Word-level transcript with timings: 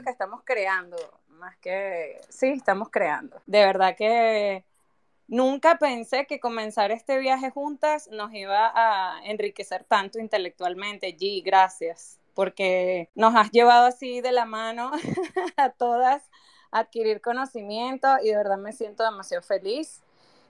Digo 0.00 0.04
que 0.04 0.10
estamos 0.10 0.40
creando, 0.44 0.96
más 1.28 1.56
que, 1.58 2.20
sí, 2.28 2.48
estamos 2.48 2.88
creando. 2.90 3.40
De 3.46 3.64
verdad 3.64 3.96
que 3.96 4.64
nunca 5.28 5.78
pensé 5.78 6.26
que 6.26 6.40
comenzar 6.40 6.90
este 6.90 7.18
viaje 7.18 7.50
juntas 7.50 8.08
nos 8.10 8.32
iba 8.32 8.72
a 8.74 9.20
enriquecer 9.24 9.84
tanto 9.84 10.18
intelectualmente. 10.18 11.16
G, 11.16 11.42
gracias, 11.44 12.18
porque 12.34 13.08
nos 13.14 13.34
has 13.34 13.50
llevado 13.50 13.86
así 13.86 14.20
de 14.20 14.32
la 14.32 14.44
mano 14.44 14.90
a 15.56 15.70
todas 15.70 16.22
a 16.72 16.80
adquirir 16.80 17.20
conocimiento 17.20 18.08
y 18.22 18.28
de 18.28 18.36
verdad 18.36 18.56
me 18.56 18.72
siento 18.72 19.02
demasiado 19.02 19.42
feliz 19.42 20.02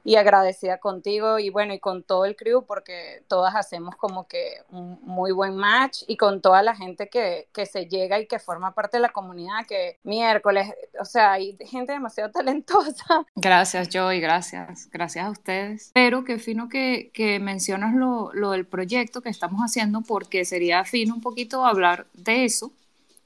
y 0.04 0.16
agradecida 0.16 0.78
contigo 0.78 1.38
y 1.38 1.50
bueno, 1.50 1.74
y 1.74 1.78
con 1.78 2.02
todo 2.02 2.24
el 2.24 2.36
crew 2.36 2.64
porque 2.64 3.22
todas 3.28 3.54
hacemos 3.54 3.96
como 3.96 4.26
que 4.26 4.54
un 4.70 4.98
muy 5.02 5.32
buen 5.32 5.56
match 5.56 6.02
y 6.06 6.16
con 6.16 6.40
toda 6.40 6.62
la 6.62 6.74
gente 6.74 7.08
que, 7.08 7.48
que 7.52 7.66
se 7.66 7.86
llega 7.86 8.18
y 8.18 8.26
que 8.26 8.38
forma 8.38 8.74
parte 8.74 8.96
de 8.96 9.02
la 9.02 9.10
comunidad 9.10 9.66
que 9.66 9.98
miércoles, 10.02 10.72
o 10.98 11.04
sea, 11.04 11.32
hay 11.32 11.56
gente 11.66 11.92
demasiado 11.92 12.30
talentosa. 12.32 13.26
Gracias 13.36 13.88
Joy, 13.88 14.20
gracias, 14.20 14.88
gracias 14.90 15.26
a 15.26 15.30
ustedes. 15.30 15.90
Pero 15.94 16.24
qué 16.24 16.38
fino 16.38 16.68
que, 16.68 17.10
que 17.12 17.38
mencionas 17.38 17.94
lo, 17.94 18.32
lo 18.32 18.52
del 18.52 18.66
proyecto 18.66 19.20
que 19.20 19.28
estamos 19.28 19.60
haciendo 19.60 20.00
porque 20.02 20.44
sería 20.44 20.84
fino 20.84 21.14
un 21.14 21.20
poquito 21.20 21.64
hablar 21.64 22.06
de 22.14 22.44
eso 22.44 22.72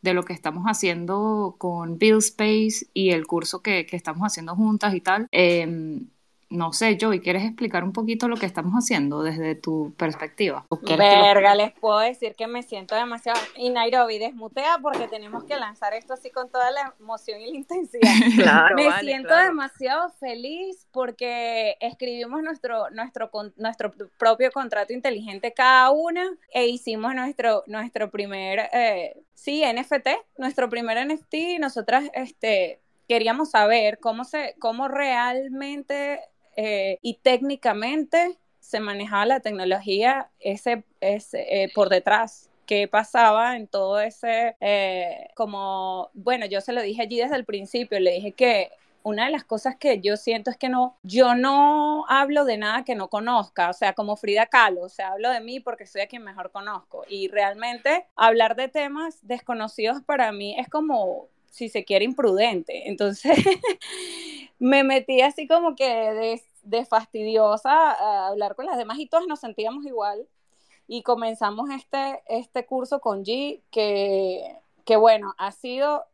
de 0.03 0.13
lo 0.13 0.23
que 0.25 0.35
estamos 0.35 0.67
haciendo 0.67 1.55
con 1.57 1.99
Build 1.99 2.19
Space 2.19 2.87
y 2.93 3.11
el 3.11 3.27
curso 3.27 3.63
que, 3.63 3.87
que 3.87 3.97
estamos 3.97 4.27
haciendo 4.27 4.55
juntas 4.55 4.95
y 4.95 5.01
tal. 5.01 5.29
Eh, 5.33 6.03
no 6.55 6.73
sé, 6.73 6.97
Joey, 7.01 7.21
¿quieres 7.21 7.45
explicar 7.45 7.85
un 7.85 7.93
poquito 7.93 8.29
lo 8.29 8.37
que 8.37 8.47
estamos 8.47 8.75
haciendo 8.75 9.23
desde 9.23 9.55
tu 9.55 9.93
perspectiva? 9.97 10.67
Verga, 10.97 11.55
les 11.55 11.73
puedo 11.73 11.99
decir 11.99 12.35
que 12.35 12.47
me 12.47 12.63
siento 12.63 12.95
demasiado... 12.95 13.39
Y 13.57 13.71
Nairobi, 13.71 14.19
desmutea 14.19 14.79
porque 14.81 15.09
tenemos 15.09 15.45
que 15.45 15.57
lanzar 15.57 15.95
esto 15.95 16.15
así 16.15 16.31
con 16.31 16.49
toda 16.49 16.71
la 16.71 16.95
emoción 16.99 17.41
y 17.41 17.51
la 17.51 17.57
intensidad. 17.57 18.05
Claro, 18.37 18.77
me 18.77 18.91
siento 19.01 19.35
demasiado 19.35 20.11
feliz 20.21 20.87
porque 20.93 21.77
escribimos 21.81 22.43
nuestro, 22.43 22.91
nuestro, 22.91 23.31
nuestro 23.57 23.93
propio 24.19 24.51
contrato 24.51 24.93
inteligente 24.93 25.53
cada 25.53 25.91
una 25.91 26.31
e 26.53 26.67
hicimos 26.67 27.15
nuestro, 27.15 27.63
nuestro 27.67 28.11
primer, 28.11 28.69
eh, 28.73 29.17
sí, 29.35 29.63
NFT, 29.65 30.09
nuestro 30.39 30.69
primer 30.69 31.07
NFT. 31.07 31.59
Nosotras, 31.59 32.05
este 32.15 32.81
queríamos 33.09 33.51
saber 33.51 33.99
cómo 33.99 34.25
se, 34.25 34.55
cómo 34.59 34.89
realmente 34.89 36.21
eh, 36.57 36.99
y 37.03 37.15
técnicamente 37.15 38.39
se 38.61 38.81
manejaba 38.81 39.27
la 39.27 39.41
tecnología 39.41 40.31
ese, 40.41 40.85
ese 41.01 41.65
eh, 41.65 41.73
por 41.75 41.89
detrás 41.91 42.51
qué 42.67 42.89
pasaba 42.89 43.57
en 43.57 43.67
todo 43.67 44.01
ese, 44.01 44.57
eh, 44.61 45.29
como, 45.35 46.11
bueno, 46.15 46.47
yo 46.47 46.61
se 46.61 46.73
lo 46.73 46.83
dije 46.83 47.03
allí 47.03 47.19
desde 47.19 47.37
el 47.37 47.45
principio, 47.45 48.01
le 48.01 48.13
dije 48.13 48.33
que 48.33 48.71
una 49.03 49.27
de 49.27 49.33
las 49.33 49.45
cosas 49.45 49.77
que 49.77 50.01
yo 50.01 50.17
siento 50.17 50.51
es 50.51 50.57
que 50.57 50.71
no, 50.71 50.97
yo 51.03 51.35
no 51.35 52.07
hablo 52.09 52.47
de 52.47 52.57
nada 52.57 52.85
que 52.85 52.95
no 52.95 53.09
conozca, 53.09 53.69
o 53.69 53.75
sea, 53.75 53.93
como 53.93 54.17
Frida 54.17 54.47
Kahlo, 54.47 54.83
o 54.83 54.89
sea, 54.89 55.13
hablo 55.13 55.31
de 55.31 55.41
mí 55.41 55.61
porque 55.61 55.87
soy 55.87 56.01
a 56.01 56.07
quien 56.07 56.25
mejor 56.25 56.51
conozco. 56.51 57.05
Y 57.09 57.29
realmente 57.29 58.07
hablar 58.17 58.57
de 58.57 58.69
temas 58.69 59.19
desconocidos 59.21 60.03
para 60.03 60.33
mí 60.33 60.57
es 60.59 60.69
como, 60.71 61.29
si 61.51 61.69
se 61.69 61.85
quiere, 61.85 62.07
imprudente. 62.07 62.89
Entonces, 62.89 63.37
me 64.59 64.85
metí 64.85 65.21
así 65.21 65.47
como 65.47 65.75
que 65.75 66.41
de, 66.63 66.85
fastidiosa 66.87 67.71
a 67.71 68.29
hablar 68.29 68.55
con 68.55 68.67
las 68.67 68.79
demás 68.79 68.99
y 68.99 69.07
todas 69.07 69.27
nos 69.27 69.41
sentíamos 69.41 69.85
igual. 69.87 70.27
Y 70.87 71.03
comenzamos 71.03 71.71
este, 71.71 72.23
este 72.27 72.67
curso 72.67 73.01
con 73.01 73.25
G, 73.25 73.63
que, 73.71 74.59
que 74.85 74.97
bueno, 74.97 75.35
ha 75.39 75.51
sido 75.53 76.05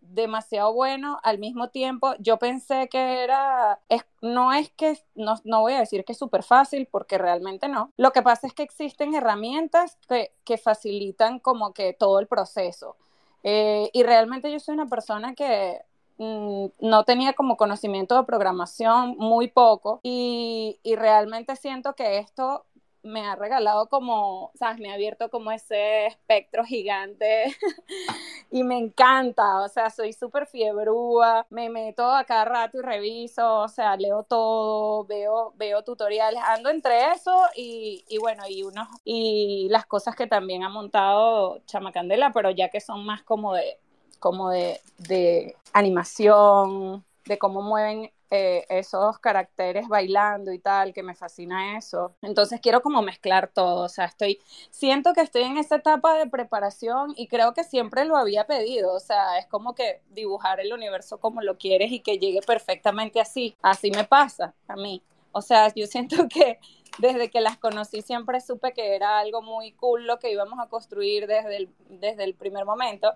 demasiado 0.00 0.72
bueno 0.72 1.18
al 1.22 1.38
mismo 1.38 1.68
tiempo. 1.68 2.14
Yo 2.18 2.38
pensé 2.38 2.88
que 2.88 3.22
era, 3.22 3.80
no 4.20 4.52
es 4.52 4.70
que, 4.70 4.98
no, 5.14 5.36
no, 5.44 5.60
voy 5.60 5.74
a 5.74 5.80
decir 5.80 6.04
que 6.04 6.12
es 6.12 6.18
súper 6.18 6.42
fácil 6.42 6.86
porque 6.90 7.18
realmente 7.18 7.68
no. 7.68 7.92
Lo 7.96 8.12
que 8.12 8.22
pasa 8.22 8.46
es 8.46 8.54
que 8.54 8.62
existen 8.62 9.14
herramientas 9.14 9.98
que, 10.08 10.32
que 10.44 10.58
facilitan 10.58 11.38
como 11.38 11.72
que 11.72 11.92
todo 11.92 12.18
el 12.20 12.26
proceso. 12.26 12.96
Eh, 13.42 13.90
y 13.92 14.02
realmente 14.02 14.52
yo 14.52 14.60
soy 14.60 14.74
una 14.74 14.86
persona 14.86 15.34
que 15.34 15.80
no 16.20 17.04
tenía 17.04 17.32
como 17.32 17.56
conocimiento 17.56 18.16
de 18.16 18.24
programación, 18.24 19.16
muy 19.18 19.48
poco, 19.48 20.00
y, 20.02 20.78
y 20.82 20.96
realmente 20.96 21.56
siento 21.56 21.94
que 21.94 22.18
esto 22.18 22.66
me 23.02 23.26
ha 23.26 23.36
regalado 23.36 23.88
como, 23.88 24.52
¿sabes? 24.54 24.78
Me 24.78 24.90
ha 24.90 24.94
abierto 24.94 25.30
como 25.30 25.50
ese 25.52 26.06
espectro 26.06 26.64
gigante 26.64 27.56
y 28.50 28.62
me 28.62 28.78
encanta, 28.78 29.62
o 29.62 29.68
sea, 29.68 29.90
soy 29.90 30.12
súper 30.12 30.46
fiebrúa, 30.46 31.46
me 31.50 31.70
meto 31.70 32.10
a 32.10 32.24
cada 32.24 32.44
rato 32.44 32.78
y 32.78 32.82
reviso, 32.82 33.60
o 33.60 33.68
sea, 33.68 33.96
leo 33.96 34.24
todo, 34.24 35.04
veo, 35.04 35.54
veo 35.56 35.82
tutoriales, 35.82 36.42
ando 36.46 36.70
entre 36.70 37.12
eso 37.12 37.34
y, 37.56 38.04
y 38.08 38.18
bueno, 38.18 38.44
y 38.48 38.62
unos, 38.62 38.88
y 39.04 39.68
las 39.70 39.86
cosas 39.86 40.14
que 40.16 40.26
también 40.26 40.62
ha 40.62 40.68
montado 40.68 41.60
Chamacandela, 41.66 42.32
pero 42.32 42.50
ya 42.50 42.68
que 42.68 42.80
son 42.80 43.04
más 43.06 43.22
como 43.22 43.54
de 43.54 43.78
como 44.20 44.50
de, 44.50 44.80
de 44.98 45.56
animación, 45.72 47.04
de 47.24 47.38
cómo 47.38 47.62
mueven 47.62 48.10
eh, 48.32 48.64
esos 48.68 49.18
caracteres 49.18 49.88
bailando 49.88 50.52
y 50.52 50.60
tal, 50.60 50.92
que 50.92 51.02
me 51.02 51.16
fascina 51.16 51.76
eso. 51.76 52.14
Entonces 52.22 52.60
quiero 52.60 52.80
como 52.80 53.02
mezclar 53.02 53.48
todo, 53.52 53.84
o 53.84 53.88
sea, 53.88 54.04
estoy, 54.04 54.38
siento 54.70 55.12
que 55.14 55.20
estoy 55.22 55.42
en 55.42 55.58
esa 55.58 55.76
etapa 55.76 56.16
de 56.16 56.28
preparación 56.28 57.12
y 57.16 57.26
creo 57.26 57.54
que 57.54 57.64
siempre 57.64 58.04
lo 58.04 58.16
había 58.16 58.46
pedido, 58.46 58.94
o 58.94 59.00
sea, 59.00 59.36
es 59.38 59.46
como 59.46 59.74
que 59.74 60.02
dibujar 60.10 60.60
el 60.60 60.72
universo 60.72 61.18
como 61.18 61.42
lo 61.42 61.58
quieres 61.58 61.90
y 61.90 62.00
que 62.00 62.18
llegue 62.20 62.40
perfectamente 62.40 63.20
así, 63.20 63.56
así 63.62 63.90
me 63.90 64.04
pasa 64.04 64.54
a 64.68 64.76
mí. 64.76 65.02
O 65.32 65.42
sea, 65.42 65.72
yo 65.74 65.88
siento 65.88 66.16
que 66.28 66.60
desde 66.98 67.30
que 67.30 67.40
las 67.40 67.58
conocí 67.58 68.00
siempre 68.00 68.40
supe 68.40 68.72
que 68.72 68.94
era 68.94 69.18
algo 69.18 69.42
muy 69.42 69.72
cool 69.72 70.06
lo 70.06 70.20
que 70.20 70.30
íbamos 70.30 70.60
a 70.60 70.68
construir 70.68 71.26
desde 71.26 71.56
el, 71.56 71.68
desde 71.88 72.22
el 72.22 72.34
primer 72.34 72.64
momento 72.64 73.12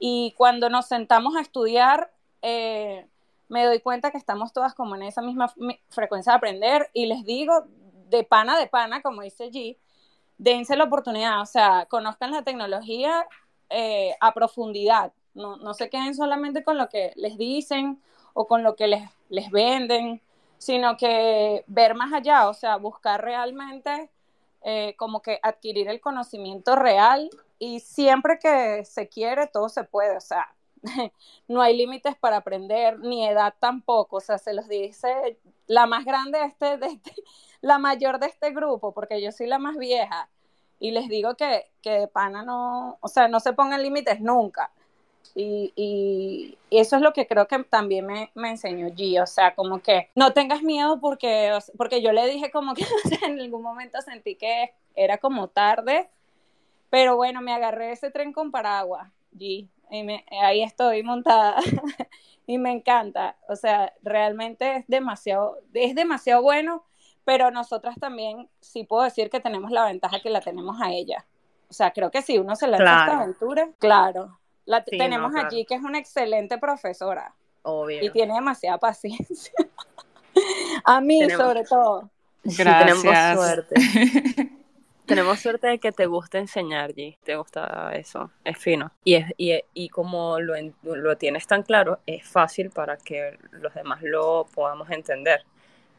y 0.00 0.34
cuando 0.36 0.70
nos 0.70 0.86
sentamos 0.86 1.36
a 1.36 1.42
estudiar, 1.42 2.10
eh, 2.40 3.06
me 3.48 3.64
doy 3.66 3.80
cuenta 3.80 4.10
que 4.10 4.16
estamos 4.16 4.52
todas 4.52 4.74
como 4.74 4.96
en 4.96 5.02
esa 5.02 5.20
misma 5.20 5.52
frecuencia 5.90 6.32
de 6.32 6.36
aprender. 6.38 6.90
Y 6.94 7.04
les 7.06 7.24
digo 7.24 7.66
de 8.08 8.24
pana 8.24 8.58
de 8.58 8.66
pana, 8.66 9.02
como 9.02 9.20
dice 9.20 9.50
G, 9.50 9.76
dense 10.38 10.74
la 10.74 10.84
oportunidad, 10.84 11.42
o 11.42 11.46
sea, 11.46 11.86
conozcan 11.86 12.32
la 12.32 12.42
tecnología 12.42 13.26
eh, 13.68 14.16
a 14.20 14.32
profundidad, 14.32 15.12
no, 15.34 15.56
no, 15.56 15.74
se 15.74 15.90
queden 15.90 16.14
solamente 16.14 16.64
con 16.64 16.78
lo 16.78 16.88
que 16.88 17.12
les 17.14 17.36
dicen 17.36 18.00
o 18.32 18.46
con 18.46 18.62
lo 18.62 18.74
que 18.74 18.88
les, 18.88 19.08
les 19.28 19.50
venden, 19.50 20.22
sino 20.58 20.96
que 20.96 21.62
ver 21.66 21.94
más 21.94 22.12
allá, 22.12 22.48
o 22.48 22.54
sea, 22.54 22.76
buscar 22.76 23.22
realmente 23.22 24.10
eh, 24.62 24.94
como 24.96 25.20
que 25.20 25.38
adquirir 25.42 25.88
el 25.88 26.00
conocimiento 26.00 26.74
real 26.74 27.30
y 27.60 27.80
siempre 27.80 28.38
que 28.40 28.84
se 28.86 29.08
quiere, 29.08 29.46
todo 29.46 29.68
se 29.68 29.84
puede, 29.84 30.16
o 30.16 30.20
sea, 30.20 30.52
no 31.46 31.60
hay 31.60 31.76
límites 31.76 32.16
para 32.16 32.38
aprender, 32.38 32.98
ni 32.98 33.24
edad 33.28 33.54
tampoco, 33.60 34.16
o 34.16 34.20
sea, 34.20 34.38
se 34.38 34.54
los 34.54 34.66
dice 34.66 35.38
la 35.66 35.86
más 35.86 36.04
grande 36.04 36.38
de 36.38 36.46
este, 36.46 36.74
este, 36.86 37.14
la 37.60 37.78
mayor 37.78 38.18
de 38.18 38.26
este 38.26 38.50
grupo, 38.50 38.92
porque 38.92 39.22
yo 39.22 39.30
soy 39.30 39.46
la 39.46 39.58
más 39.58 39.76
vieja, 39.76 40.28
y 40.80 40.90
les 40.92 41.08
digo 41.08 41.36
que, 41.36 41.70
que 41.82 42.08
pana 42.08 42.42
no, 42.42 42.96
o 43.00 43.08
sea, 43.08 43.28
no 43.28 43.38
se 43.40 43.52
pongan 43.52 43.82
límites 43.82 44.20
nunca. 44.20 44.72
Y, 45.34 45.72
y, 45.76 46.58
eso 46.70 46.96
es 46.96 47.02
lo 47.02 47.12
que 47.12 47.26
creo 47.26 47.46
que 47.46 47.62
también 47.64 48.06
me, 48.06 48.30
me, 48.34 48.50
enseñó 48.50 48.88
G, 48.88 49.22
o 49.22 49.26
sea, 49.26 49.54
como 49.54 49.80
que 49.80 50.08
no 50.16 50.32
tengas 50.32 50.62
miedo 50.62 50.98
porque, 50.98 51.56
porque 51.76 52.02
yo 52.02 52.12
le 52.12 52.26
dije 52.26 52.50
como 52.50 52.74
que 52.74 52.84
en 53.26 53.38
algún 53.38 53.62
momento 53.62 54.00
sentí 54.00 54.34
que 54.34 54.72
era 54.96 55.18
como 55.18 55.48
tarde, 55.48 56.08
pero 56.90 57.16
bueno, 57.16 57.40
me 57.40 57.54
agarré 57.54 57.92
ese 57.92 58.10
tren 58.10 58.32
con 58.32 58.50
paraguas, 58.50 59.08
y 59.38 59.68
ahí 60.42 60.62
estoy 60.62 61.02
montada 61.02 61.56
y 62.46 62.58
me 62.58 62.72
encanta. 62.72 63.36
O 63.48 63.56
sea, 63.56 63.92
realmente 64.02 64.76
es 64.76 64.84
demasiado, 64.88 65.58
es 65.72 65.94
demasiado 65.94 66.42
bueno, 66.42 66.84
pero 67.24 67.50
nosotras 67.50 67.96
también 68.00 68.48
sí 68.60 68.84
puedo 68.84 69.02
decir 69.02 69.30
que 69.30 69.40
tenemos 69.40 69.70
la 69.70 69.84
ventaja 69.84 70.20
que 70.20 70.30
la 70.30 70.40
tenemos 70.40 70.80
a 70.80 70.90
ella. 70.90 71.26
O 71.68 71.72
sea, 71.72 71.92
creo 71.92 72.10
que 72.10 72.22
si 72.22 72.38
uno 72.38 72.56
se 72.56 72.66
lanza 72.66 73.00
esta 73.00 73.20
aventura, 73.20 73.68
claro, 73.78 74.38
La 74.64 74.82
tenemos 74.84 75.32
allí 75.36 75.64
que 75.64 75.74
es 75.74 75.82
una 75.82 75.98
excelente 75.98 76.58
profesora. 76.58 77.34
Obvio. 77.62 78.02
Y 78.02 78.10
tiene 78.10 78.34
demasiada 78.34 78.78
paciencia. 78.78 79.52
A 80.84 81.00
mí, 81.00 81.28
sobre 81.30 81.64
todo. 81.64 82.10
Gracias. 82.42 83.02
tenemos 83.02 83.36
suerte. 83.36 83.74
tenemos 85.10 85.40
suerte 85.40 85.66
de 85.66 85.78
que 85.78 85.92
te 85.92 86.06
gusta 86.06 86.38
enseñar, 86.38 86.94
G. 86.94 87.16
Te 87.22 87.36
gusta 87.36 87.92
eso. 87.94 88.30
Es 88.44 88.56
fino. 88.56 88.92
Y, 89.04 89.14
es, 89.14 89.26
y, 89.36 89.60
y 89.74 89.88
como 89.88 90.38
lo, 90.40 90.54
lo 90.82 91.16
tienes 91.16 91.46
tan 91.46 91.62
claro, 91.62 91.98
es 92.06 92.26
fácil 92.26 92.70
para 92.70 92.96
que 92.96 93.38
los 93.50 93.74
demás 93.74 94.02
lo 94.02 94.46
podamos 94.54 94.88
entender. 94.90 95.42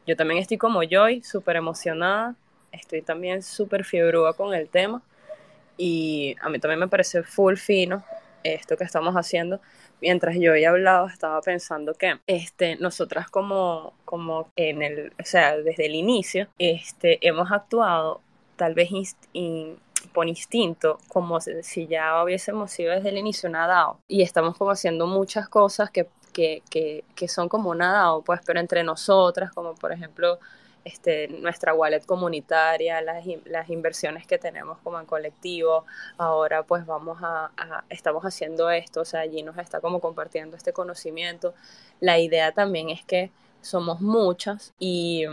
Yo 0.06 0.16
también 0.16 0.40
estoy 0.40 0.56
como 0.56 0.82
Joy, 0.82 1.22
súper 1.22 1.56
emocionada. 1.56 2.34
Estoy 2.72 3.02
también 3.02 3.42
súper 3.42 3.84
fiebrúa 3.84 4.34
con 4.34 4.54
el 4.54 4.68
tema. 4.68 5.02
Y 5.76 6.34
a 6.40 6.48
mí 6.48 6.58
también 6.58 6.80
me 6.80 6.88
parece 6.88 7.22
full 7.22 7.56
fino 7.56 8.02
esto 8.42 8.76
que 8.76 8.84
estamos 8.84 9.14
haciendo 9.14 9.60
mientras 10.02 10.36
yo 10.36 10.54
he 10.54 10.66
hablado, 10.66 11.06
estaba 11.06 11.40
pensando 11.40 11.94
que 11.94 12.18
este, 12.26 12.76
nosotras 12.76 13.30
como, 13.30 13.94
como 14.04 14.50
en 14.56 14.82
el, 14.82 15.12
o 15.18 15.24
sea, 15.24 15.56
desde 15.56 15.86
el 15.86 15.94
inicio, 15.94 16.48
este, 16.58 17.26
hemos 17.26 17.50
actuado 17.52 18.20
tal 18.62 18.74
vez 18.74 19.16
por 20.14 20.28
instinto, 20.28 21.00
como 21.08 21.40
si 21.40 21.88
ya 21.88 22.22
hubiésemos 22.22 22.70
sido 22.70 22.92
desde 22.92 23.08
el 23.08 23.18
inicio 23.18 23.48
nadado. 23.48 23.98
Y 24.06 24.22
estamos 24.22 24.56
como 24.56 24.70
haciendo 24.70 25.08
muchas 25.08 25.48
cosas 25.48 25.90
que, 25.90 26.06
que, 26.32 26.62
que, 26.70 27.02
que 27.16 27.26
son 27.26 27.48
como 27.48 27.74
nadado, 27.74 28.22
pues, 28.22 28.40
pero 28.46 28.60
entre 28.60 28.84
nosotras, 28.84 29.50
como 29.50 29.74
por 29.74 29.90
ejemplo 29.90 30.38
este, 30.84 31.26
nuestra 31.26 31.74
wallet 31.74 32.02
comunitaria, 32.06 33.00
las, 33.00 33.24
las, 33.46 33.68
inversiones 33.68 34.28
que 34.28 34.38
tenemos 34.38 34.78
como 34.84 35.00
en 35.00 35.06
colectivo. 35.06 35.84
Ahora 36.18 36.62
pues 36.62 36.86
vamos 36.86 37.18
a, 37.20 37.50
estamos 37.88 38.22
haciendo 38.22 38.70
esto, 38.70 39.00
o 39.00 39.04
sea, 39.04 39.22
allí 39.22 39.42
nos 39.42 39.58
está 39.58 39.80
como 39.80 39.98
compartiendo 39.98 40.56
este 40.56 40.72
conocimiento. 40.72 41.52
La 41.98 42.20
idea 42.20 42.52
también 42.52 42.90
es 42.90 43.04
que 43.04 43.32
somos 43.62 44.00
muchas 44.00 44.74
y, 44.78 45.24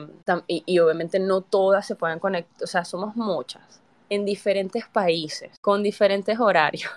y, 0.47 0.79
obviamente 0.79 1.19
no 1.19 1.41
todas 1.41 1.85
se 1.85 1.95
pueden 1.95 2.19
conectar, 2.19 2.63
o 2.63 2.67
sea, 2.67 2.85
somos 2.85 3.15
muchas 3.15 3.81
en 4.09 4.25
diferentes 4.25 4.87
países, 4.87 5.51
con 5.61 5.83
diferentes 5.83 6.39
horarios. 6.39 6.91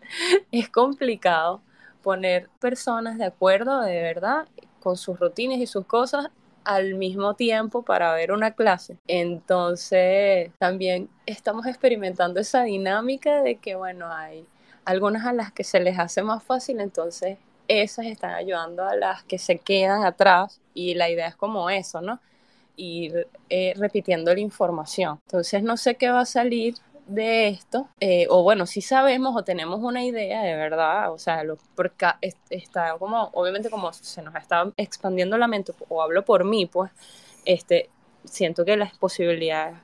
es 0.52 0.68
complicado 0.68 1.60
poner 2.02 2.48
personas 2.60 3.18
de 3.18 3.26
acuerdo 3.26 3.80
de 3.80 4.00
verdad 4.00 4.46
con 4.80 4.96
sus 4.96 5.18
rutinas 5.18 5.58
y 5.58 5.66
sus 5.66 5.84
cosas 5.86 6.28
al 6.64 6.94
mismo 6.94 7.34
tiempo 7.34 7.82
para 7.82 8.12
ver 8.14 8.32
una 8.32 8.52
clase. 8.52 8.96
Entonces, 9.06 10.50
también 10.58 11.08
estamos 11.26 11.66
experimentando 11.66 12.40
esa 12.40 12.64
dinámica 12.64 13.42
de 13.42 13.56
que, 13.56 13.76
bueno, 13.76 14.12
hay 14.12 14.46
algunas 14.84 15.26
a 15.26 15.32
las 15.32 15.52
que 15.52 15.64
se 15.64 15.80
les 15.80 15.98
hace 15.98 16.22
más 16.22 16.42
fácil, 16.42 16.80
entonces 16.80 17.38
esas 17.68 18.06
están 18.06 18.34
ayudando 18.34 18.84
a 18.84 18.96
las 18.96 19.24
que 19.24 19.38
se 19.38 19.58
quedan 19.58 20.04
atrás 20.04 20.60
y 20.74 20.94
la 20.94 21.10
idea 21.10 21.28
es 21.28 21.36
como 21.36 21.70
eso, 21.70 22.00
¿no? 22.00 22.20
Ir 22.76 23.28
eh, 23.48 23.74
repitiendo 23.76 24.32
la 24.34 24.40
información. 24.40 25.20
Entonces 25.26 25.62
no 25.62 25.76
sé 25.76 25.96
qué 25.96 26.10
va 26.10 26.20
a 26.20 26.26
salir 26.26 26.74
de 27.06 27.48
esto, 27.48 27.88
eh, 28.00 28.26
o 28.30 28.42
bueno, 28.42 28.66
si 28.66 28.80
sabemos 28.80 29.36
o 29.36 29.44
tenemos 29.44 29.80
una 29.80 30.04
idea 30.04 30.42
de 30.42 30.56
verdad, 30.56 31.12
o 31.12 31.18
sea, 31.18 31.44
porque 31.76 32.06
está 32.50 32.96
como, 32.98 33.30
obviamente 33.32 33.70
como 33.70 33.92
se 33.92 34.22
nos 34.22 34.34
está 34.34 34.70
expandiendo 34.76 35.38
la 35.38 35.46
mente, 35.46 35.72
o 35.88 36.02
hablo 36.02 36.24
por 36.24 36.44
mí, 36.44 36.66
pues, 36.66 36.90
este, 37.44 37.90
siento 38.24 38.64
que 38.64 38.76
las 38.76 38.96
posibilidades 38.98 39.76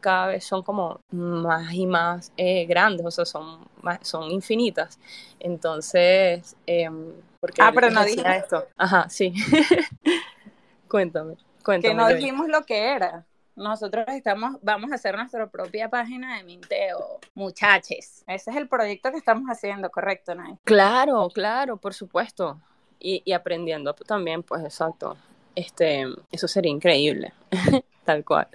cada 0.00 0.28
vez 0.28 0.44
son 0.44 0.62
como 0.62 1.00
más 1.10 1.72
y 1.74 1.86
más 1.86 2.32
eh, 2.36 2.64
grandes, 2.66 3.04
o 3.06 3.10
sea, 3.10 3.26
son, 3.26 3.58
son 4.02 4.30
infinitas. 4.30 4.98
Entonces, 5.38 6.56
em, 6.66 7.12
porque 7.40 7.62
ah, 7.62 7.72
pero 7.74 7.90
no 7.90 8.04
dije 8.04 8.22
esto. 8.36 8.66
Ajá, 8.76 9.08
sí. 9.08 9.32
cuéntame, 10.88 11.36
cuéntame. 11.64 11.92
Que 11.92 11.94
no 11.94 12.08
dijimos 12.08 12.48
lo 12.48 12.64
que 12.64 12.92
era 12.92 13.26
nosotros 13.60 14.06
estamos, 14.08 14.56
vamos 14.62 14.90
a 14.90 14.94
hacer 14.94 15.16
nuestra 15.16 15.46
propia 15.48 15.88
página 15.88 16.36
de 16.36 16.44
minteo, 16.44 17.20
muchaches. 17.34 18.24
Ese 18.26 18.50
es 18.50 18.56
el 18.56 18.68
proyecto 18.68 19.10
que 19.10 19.18
estamos 19.18 19.48
haciendo, 19.48 19.90
¿correcto, 19.90 20.34
Nay? 20.34 20.56
Claro, 20.64 21.28
claro, 21.32 21.76
por 21.76 21.94
supuesto. 21.94 22.60
Y, 22.98 23.32
aprendiendo 23.32 23.94
también, 23.94 24.42
pues 24.42 24.62
exacto. 24.62 25.16
Este, 25.54 26.06
eso 26.30 26.48
sería 26.48 26.70
increíble, 26.70 27.32
tal 28.04 28.24
cual. 28.24 28.48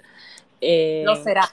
Eh, 0.60 1.02
lo 1.04 1.16
será. 1.16 1.48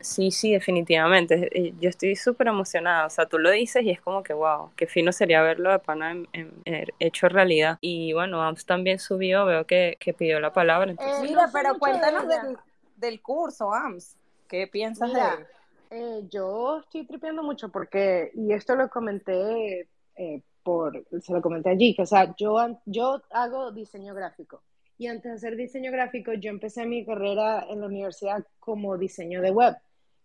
Sí, 0.00 0.30
sí, 0.30 0.52
definitivamente. 0.52 1.48
Eh, 1.52 1.74
yo 1.80 1.88
estoy 1.88 2.16
súper 2.16 2.48
emocionada. 2.48 3.06
O 3.06 3.10
sea, 3.10 3.26
tú 3.26 3.38
lo 3.38 3.50
dices 3.50 3.82
y 3.84 3.90
es 3.90 4.00
como 4.00 4.22
que, 4.22 4.32
wow, 4.32 4.70
qué 4.76 4.86
fino 4.86 5.12
sería 5.12 5.42
verlo 5.42 5.70
de 5.70 5.78
pana 5.78 6.12
en, 6.12 6.50
hecho 6.98 7.28
realidad. 7.28 7.78
Y 7.80 8.12
bueno, 8.12 8.42
Ams 8.42 8.66
también 8.66 8.98
subió, 8.98 9.44
veo 9.44 9.66
que, 9.66 9.96
pidió 10.18 10.40
la 10.40 10.52
palabra. 10.52 10.92
Eh, 10.92 10.96
mira, 11.22 11.48
pero 11.52 11.78
cuéntanos 11.78 12.26
del, 12.28 12.56
del 12.96 13.20
curso, 13.22 13.72
AMS. 13.72 14.16
¿Qué 14.48 14.66
piensas 14.66 15.12
de 15.12 15.20
él? 15.20 15.46
Eh, 15.90 16.26
yo 16.30 16.78
estoy 16.80 17.04
tripeando 17.04 17.42
mucho 17.42 17.68
porque, 17.68 18.30
y 18.34 18.52
esto 18.52 18.76
lo 18.76 18.88
comenté 18.88 19.88
eh, 20.16 20.42
por, 20.62 21.04
se 21.20 21.32
lo 21.32 21.42
comenté 21.42 21.70
allí, 21.70 21.96
que 21.96 22.02
o 22.02 22.06
sea, 22.06 22.34
yo, 22.36 22.80
yo 22.86 23.22
hago 23.30 23.72
diseño 23.72 24.14
gráfico. 24.14 24.62
Y 24.98 25.08
antes 25.08 25.24
de 25.24 25.36
hacer 25.36 25.56
diseño 25.56 25.90
gráfico, 25.90 26.32
yo 26.34 26.50
empecé 26.50 26.86
mi 26.86 27.04
carrera 27.04 27.66
en 27.68 27.80
la 27.80 27.86
universidad 27.86 28.44
como 28.60 28.98
diseño 28.98 29.40
de 29.40 29.50
web. 29.50 29.76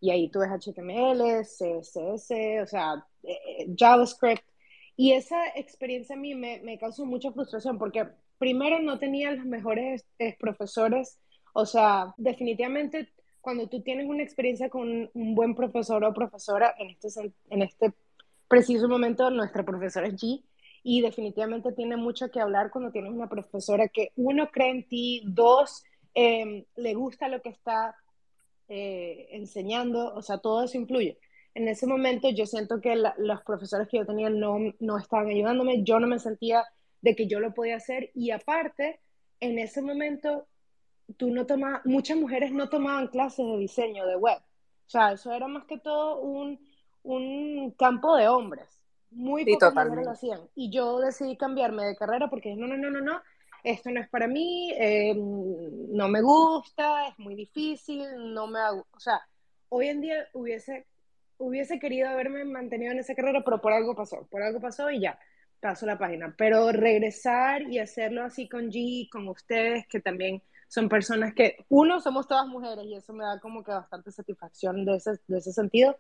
Y 0.06 0.12
ahí 0.12 0.30
tuve 0.30 0.48
HTML, 0.48 1.44
CSS, 1.44 2.32
o 2.62 2.68
sea, 2.68 3.06
eh, 3.24 3.68
JavaScript. 3.76 4.44
Y 4.96 5.14
esa 5.14 5.38
experiencia 5.56 6.16
a 6.16 6.20
mí 6.20 6.36
me, 6.36 6.78
causó 6.80 7.06
mucha 7.06 7.32
frustración 7.32 7.78
porque 7.78 8.08
primero 8.38 8.80
no 8.80 9.00
tenía 9.00 9.32
los 9.32 9.46
mejores 9.46 10.06
profesores 10.40 11.20
o 11.58 11.66
sea, 11.66 12.14
definitivamente 12.18 13.14
cuando 13.40 13.70
tú 13.70 13.82
tienes 13.82 14.10
una 14.10 14.24
experiencia 14.24 14.70
con 14.70 15.10
un 15.14 15.36
buen 15.36 15.56
profesor 15.56 16.04
o 16.04 16.14
profesora, 16.14 16.76
en 16.78 16.90
este, 16.90 17.32
en 17.50 17.62
este 17.62 17.94
preciso 18.50 18.90
momento 18.90 19.30
nuestra 19.30 19.64
profesora 19.64 20.08
es 20.08 20.16
G, 20.16 20.44
y 20.84 21.00
definitivamente 21.00 21.72
tiene 21.72 21.96
mucho 21.96 22.30
que 22.30 22.42
hablar 22.42 22.72
cuando 22.72 22.92
tienes 22.92 23.14
una 23.14 23.30
profesora 23.30 23.88
que 23.88 24.12
uno 24.18 24.50
cree 24.52 24.72
en 24.72 24.88
ti, 24.90 25.24
dos, 25.28 25.86
em, 26.14 26.66
le 26.76 26.94
gusta 26.94 27.30
lo 27.30 27.42
que 27.42 27.50
está 27.50 27.96
eh, 28.68 29.28
enseñando, 29.32 30.14
o 30.14 30.22
sea, 30.22 30.40
todo 30.40 30.64
eso 30.64 30.78
influye. 30.78 31.18
En 31.54 31.68
ese 31.68 31.88
momento 31.88 32.30
yo 32.30 32.46
siento 32.46 32.82
que 32.82 32.96
los 32.96 33.42
profesores 33.44 33.88
que 33.88 33.98
yo 33.98 34.06
tenía 34.06 34.30
no, 34.30 34.58
no 34.80 34.98
estaban 34.98 35.28
ayudándome, 35.28 35.84
yo 35.84 36.00
no 36.00 36.08
me 36.08 36.20
sentía 36.20 36.66
de 37.02 37.16
que 37.16 37.28
yo 37.28 37.40
lo 37.40 37.54
podía 37.54 37.78
hacer 37.78 38.12
y 38.14 38.32
aparte, 38.32 39.00
en 39.40 39.60
ese 39.60 39.82
momento 39.82 40.48
tú 41.18 41.30
no 41.30 41.46
muchas 41.86 42.18
mujeres 42.18 42.52
no 42.52 42.70
tomaban 42.70 43.08
clases 43.08 43.46
de 43.46 43.58
diseño 43.58 44.06
de 44.06 44.16
web. 44.16 44.38
O 44.38 44.90
sea, 44.90 45.14
eso 45.14 45.32
era 45.32 45.48
más 45.48 45.66
que 45.66 45.78
todo 45.78 46.20
un, 46.20 46.60
un 47.04 47.72
campo 47.78 48.16
de 48.16 48.28
hombres. 48.28 48.68
Muy 49.12 49.46
pocas 49.46 49.74
mujeres 49.74 50.06
lo 50.06 50.12
hacían. 50.12 50.42
Y 50.56 50.70
yo 50.72 51.00
decidí 51.00 51.38
cambiarme 51.38 51.86
de 51.86 51.96
carrera 51.96 52.30
porque 52.30 52.56
no, 52.56 52.68
no, 52.68 52.76
no, 52.76 52.90
no, 52.90 53.02
no, 53.02 53.22
esto 53.66 53.90
no 53.90 54.00
es 54.00 54.08
para 54.10 54.28
mí, 54.28 54.72
eh, 54.78 55.14
no 55.16 56.08
me 56.08 56.22
gusta, 56.22 57.08
es 57.08 57.18
muy 57.18 57.36
difícil, 57.36 58.06
no 58.34 58.46
me 58.48 58.60
hago, 58.60 58.86
o 58.92 59.00
sea, 59.00 59.22
hoy 59.70 59.88
en 59.88 60.02
día 60.02 60.28
hubiese, 60.34 60.86
hubiese 61.38 61.80
querido 61.80 62.08
haberme 62.10 62.46
mantenido 62.46 62.92
en 62.92 63.00
esa 63.00 63.16
carrera, 63.16 63.42
pero 63.44 63.60
por 63.60 63.74
algo 63.74 63.96
pasó, 63.96 64.28
por 64.30 64.44
algo 64.44 64.60
pasó 64.60 64.92
y 64.92 65.02
ya, 65.02 65.18
paso 65.60 65.88
la 65.88 65.98
página. 65.98 66.34
Pero 66.38 66.72
regresar 66.72 67.64
y 67.64 67.80
hacerlo 67.80 68.24
así 68.24 68.48
con 68.48 68.70
G, 68.70 69.10
con 69.10 69.28
ustedes, 69.28 69.88
que 69.88 70.00
también 70.00 70.44
son 70.68 70.88
personas 70.88 71.34
que, 71.34 71.58
uno, 71.70 72.00
somos 72.00 72.28
todas 72.28 72.48
mujeres 72.48 72.86
y 72.86 72.96
eso 72.96 73.14
me 73.14 73.24
da 73.24 73.40
como 73.40 73.64
que 73.64 73.72
bastante 73.72 74.12
satisfacción 74.12 74.86
de 74.86 74.98
ese, 74.98 75.12
de 75.28 75.38
ese 75.40 75.52
sentido. 75.52 75.98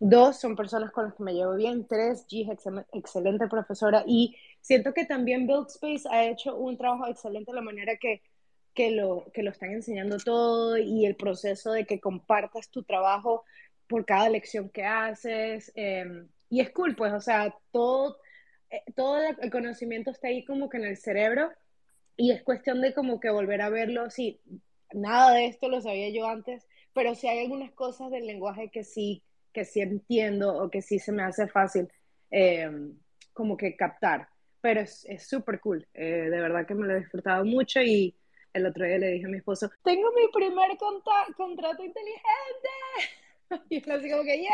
Dos, 0.00 0.38
son 0.38 0.54
personas 0.54 0.92
con 0.92 1.06
las 1.06 1.14
que 1.14 1.22
me 1.22 1.34
llevo 1.34 1.54
bien. 1.56 1.86
Tres, 1.86 2.26
G 2.28 2.50
es 2.50 2.86
excelente 2.92 3.48
profesora. 3.48 4.04
Y 4.06 4.36
siento 4.60 4.94
que 4.94 5.04
también 5.04 5.46
Build 5.46 5.66
Space 5.68 6.08
ha 6.10 6.24
hecho 6.26 6.56
un 6.56 6.76
trabajo 6.76 7.06
excelente 7.08 7.52
la 7.52 7.62
manera 7.62 7.96
que, 7.96 8.22
que, 8.74 8.92
lo, 8.92 9.26
que 9.32 9.42
lo 9.42 9.50
están 9.50 9.70
enseñando 9.72 10.18
todo 10.18 10.78
y 10.78 11.04
el 11.06 11.16
proceso 11.16 11.72
de 11.72 11.84
que 11.84 12.00
compartas 12.00 12.70
tu 12.70 12.84
trabajo 12.84 13.44
por 13.88 14.04
cada 14.04 14.28
lección 14.28 14.68
que 14.70 14.84
haces. 14.84 15.72
Em, 15.74 16.28
y 16.48 16.60
es 16.60 16.70
cool, 16.70 16.94
pues, 16.96 17.12
o 17.12 17.20
sea, 17.20 17.54
todo, 17.72 18.18
eh, 18.70 18.82
todo 18.94 19.18
el 19.20 19.50
conocimiento 19.50 20.10
está 20.10 20.28
ahí 20.28 20.44
como 20.44 20.68
que 20.68 20.76
en 20.78 20.84
el 20.84 20.96
cerebro 20.96 21.50
y 22.16 22.32
es 22.32 22.42
cuestión 22.42 22.80
de 22.82 22.92
como 22.94 23.20
que 23.20 23.30
volver 23.30 23.62
a 23.62 23.70
verlo, 23.70 24.10
sí, 24.10 24.40
nada 24.92 25.32
de 25.34 25.46
esto 25.46 25.68
lo 25.68 25.80
sabía 25.80 26.10
yo 26.10 26.26
antes, 26.26 26.66
pero 26.92 27.14
sí 27.14 27.28
hay 27.28 27.40
algunas 27.44 27.72
cosas 27.72 28.10
del 28.10 28.26
lenguaje 28.26 28.70
que 28.70 28.84
sí, 28.84 29.22
que 29.52 29.64
sí 29.64 29.80
entiendo 29.80 30.56
o 30.56 30.70
que 30.70 30.82
sí 30.82 30.98
se 30.98 31.12
me 31.12 31.22
hace 31.22 31.48
fácil 31.48 31.88
em, 32.30 32.96
como 33.32 33.56
que 33.56 33.76
captar, 33.76 34.28
pero 34.60 34.80
es 34.80 35.06
súper 35.26 35.60
cool, 35.60 35.86
eh, 35.94 36.28
de 36.30 36.40
verdad 36.40 36.66
que 36.66 36.74
me 36.74 36.86
lo 36.86 36.94
he 36.94 37.00
disfrutado 37.00 37.44
mucho 37.44 37.80
y 37.80 38.14
el 38.52 38.66
otro 38.66 38.84
día 38.84 38.98
le 38.98 39.12
dije 39.12 39.26
a 39.26 39.28
mi 39.28 39.38
esposo, 39.38 39.70
tengo 39.84 40.10
mi 40.12 40.28
primer 40.32 40.76
contrato 41.36 41.84
inteligente, 41.84 42.68
y 43.70 43.76
él 43.76 43.90
así 43.90 44.10
como 44.10 44.22
que, 44.24 44.42
¡yeah! 44.42 44.52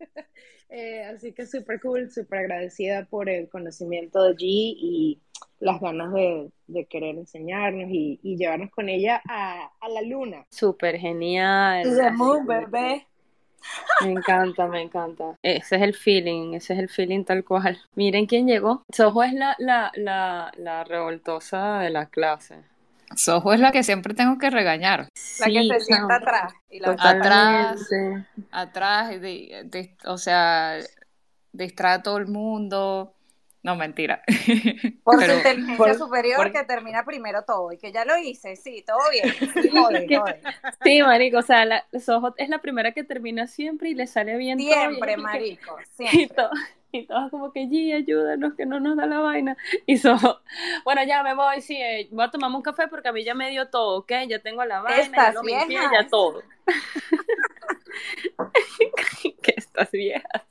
Eh, 0.72 1.02
así 1.02 1.32
que 1.32 1.46
súper 1.46 1.80
cool, 1.80 2.12
súper 2.12 2.38
agradecida 2.38 3.04
por 3.04 3.28
el 3.28 3.48
conocimiento 3.48 4.22
de 4.22 4.36
G 4.36 4.38
y 4.40 5.20
las 5.58 5.80
ganas 5.80 6.12
de, 6.12 6.86
querer 6.86 7.16
enseñarnos 7.16 7.90
y, 7.90 8.20
llevarnos 8.22 8.70
con 8.70 8.88
ella 8.88 9.20
a, 9.28 9.72
la 9.92 10.02
luna. 10.02 10.46
Súper 10.50 10.96
genial. 10.96 11.84
bebé. 12.46 13.09
Me 14.02 14.12
encanta, 14.12 14.66
me 14.66 14.82
encanta. 14.82 15.36
Ese 15.42 15.76
es 15.76 15.82
el 15.82 15.94
feeling, 15.94 16.54
ese 16.54 16.74
es 16.74 16.78
el 16.78 16.88
feeling 16.88 17.24
tal 17.24 17.44
cual. 17.44 17.78
Miren 17.94 18.26
quién 18.26 18.46
llegó. 18.46 18.82
Sojo 18.92 19.22
es 19.22 19.32
la, 19.32 19.54
la, 19.58 19.92
la, 19.94 20.52
la 20.56 20.84
revoltosa 20.84 21.80
de 21.80 21.90
la 21.90 22.06
clase. 22.06 22.62
Sojo 23.16 23.52
es 23.52 23.60
la 23.60 23.72
que 23.72 23.82
siempre 23.82 24.14
tengo 24.14 24.38
que 24.38 24.50
regañar. 24.50 25.08
La 25.40 25.46
que 25.46 25.68
se 25.68 25.80
sienta 25.80 26.16
atrás. 26.16 26.52
Y 26.70 26.80
atrás, 26.84 27.90
atrás, 28.52 29.16
o 30.06 30.16
sea, 30.18 30.78
distrae 31.52 31.94
a 31.94 32.02
todo 32.02 32.18
el 32.18 32.28
mundo. 32.28 33.12
No, 33.62 33.76
mentira. 33.76 34.22
Por 35.04 35.22
su 35.22 35.32
inteligencia 35.32 35.94
superior 35.94 36.50
que 36.50 36.64
termina 36.64 37.04
primero 37.04 37.42
todo 37.42 37.72
y 37.72 37.78
que 37.78 37.92
ya 37.92 38.06
lo 38.06 38.16
hice, 38.16 38.56
sí, 38.56 38.82
todo 38.86 38.98
bien. 39.10 39.34
Sí, 40.82 41.02
marico, 41.02 41.38
o 41.38 41.42
sea, 41.42 41.66
la, 41.66 41.84
Soho 41.98 42.34
es 42.38 42.48
la 42.48 42.58
primera 42.58 42.92
que 42.92 43.04
termina 43.04 43.46
siempre 43.46 43.90
y 43.90 43.94
le 43.94 44.06
sale 44.06 44.36
bien 44.36 44.58
siempre, 44.58 45.14
todo. 45.14 45.22
marico, 45.24 45.76
siempre. 45.90 46.44
Y, 46.92 47.06
todos 47.06 47.30
como 47.30 47.52
que, 47.52 47.66
G, 47.66 47.94
ayúdanos, 47.94 48.54
que 48.54 48.66
no 48.66 48.80
nos 48.80 48.96
da 48.96 49.06
la 49.06 49.20
vaina. 49.20 49.56
Y 49.86 49.98
Soho, 49.98 50.40
bueno, 50.84 51.04
ya 51.04 51.22
me 51.22 51.34
voy, 51.34 51.60
sí, 51.60 51.76
eh, 51.76 52.08
voy 52.10 52.24
a 52.24 52.30
tomar 52.30 52.50
un 52.50 52.62
café 52.62 52.88
porque 52.88 53.10
a 53.10 53.12
mí 53.12 53.22
ya 53.24 53.34
me 53.34 53.50
dio 53.50 53.68
todo, 53.68 53.98
¿ok? 53.98 54.12
Ya 54.26 54.40
tengo 54.40 54.64
la 54.64 54.80
vaina, 54.80 55.16
ya 55.16 55.32
lo 55.32 55.42
ya 55.44 56.08
todo. 56.08 56.42
que 59.42 59.54
estas 59.56 59.90
viejas. 59.92 60.50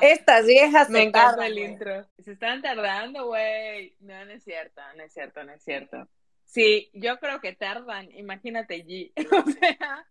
Estas 0.00 0.46
viejas 0.46 0.90
me 0.90 1.02
encanta 1.02 1.46
el 1.46 1.58
intro. 1.58 2.06
Se 2.18 2.32
están 2.32 2.62
tardando, 2.62 3.26
güey. 3.26 3.96
No, 4.00 4.24
no 4.24 4.32
es 4.32 4.44
cierto, 4.44 4.80
no 4.96 5.02
es 5.02 5.12
cierto, 5.12 5.44
no 5.44 5.52
es 5.52 5.62
cierto. 5.62 6.08
Sí, 6.44 6.90
yo 6.94 7.18
creo 7.18 7.40
que 7.40 7.54
tardan, 7.54 8.10
imagínate 8.12 8.84
G. 8.84 9.12
O 9.46 9.50
sea, 9.50 10.06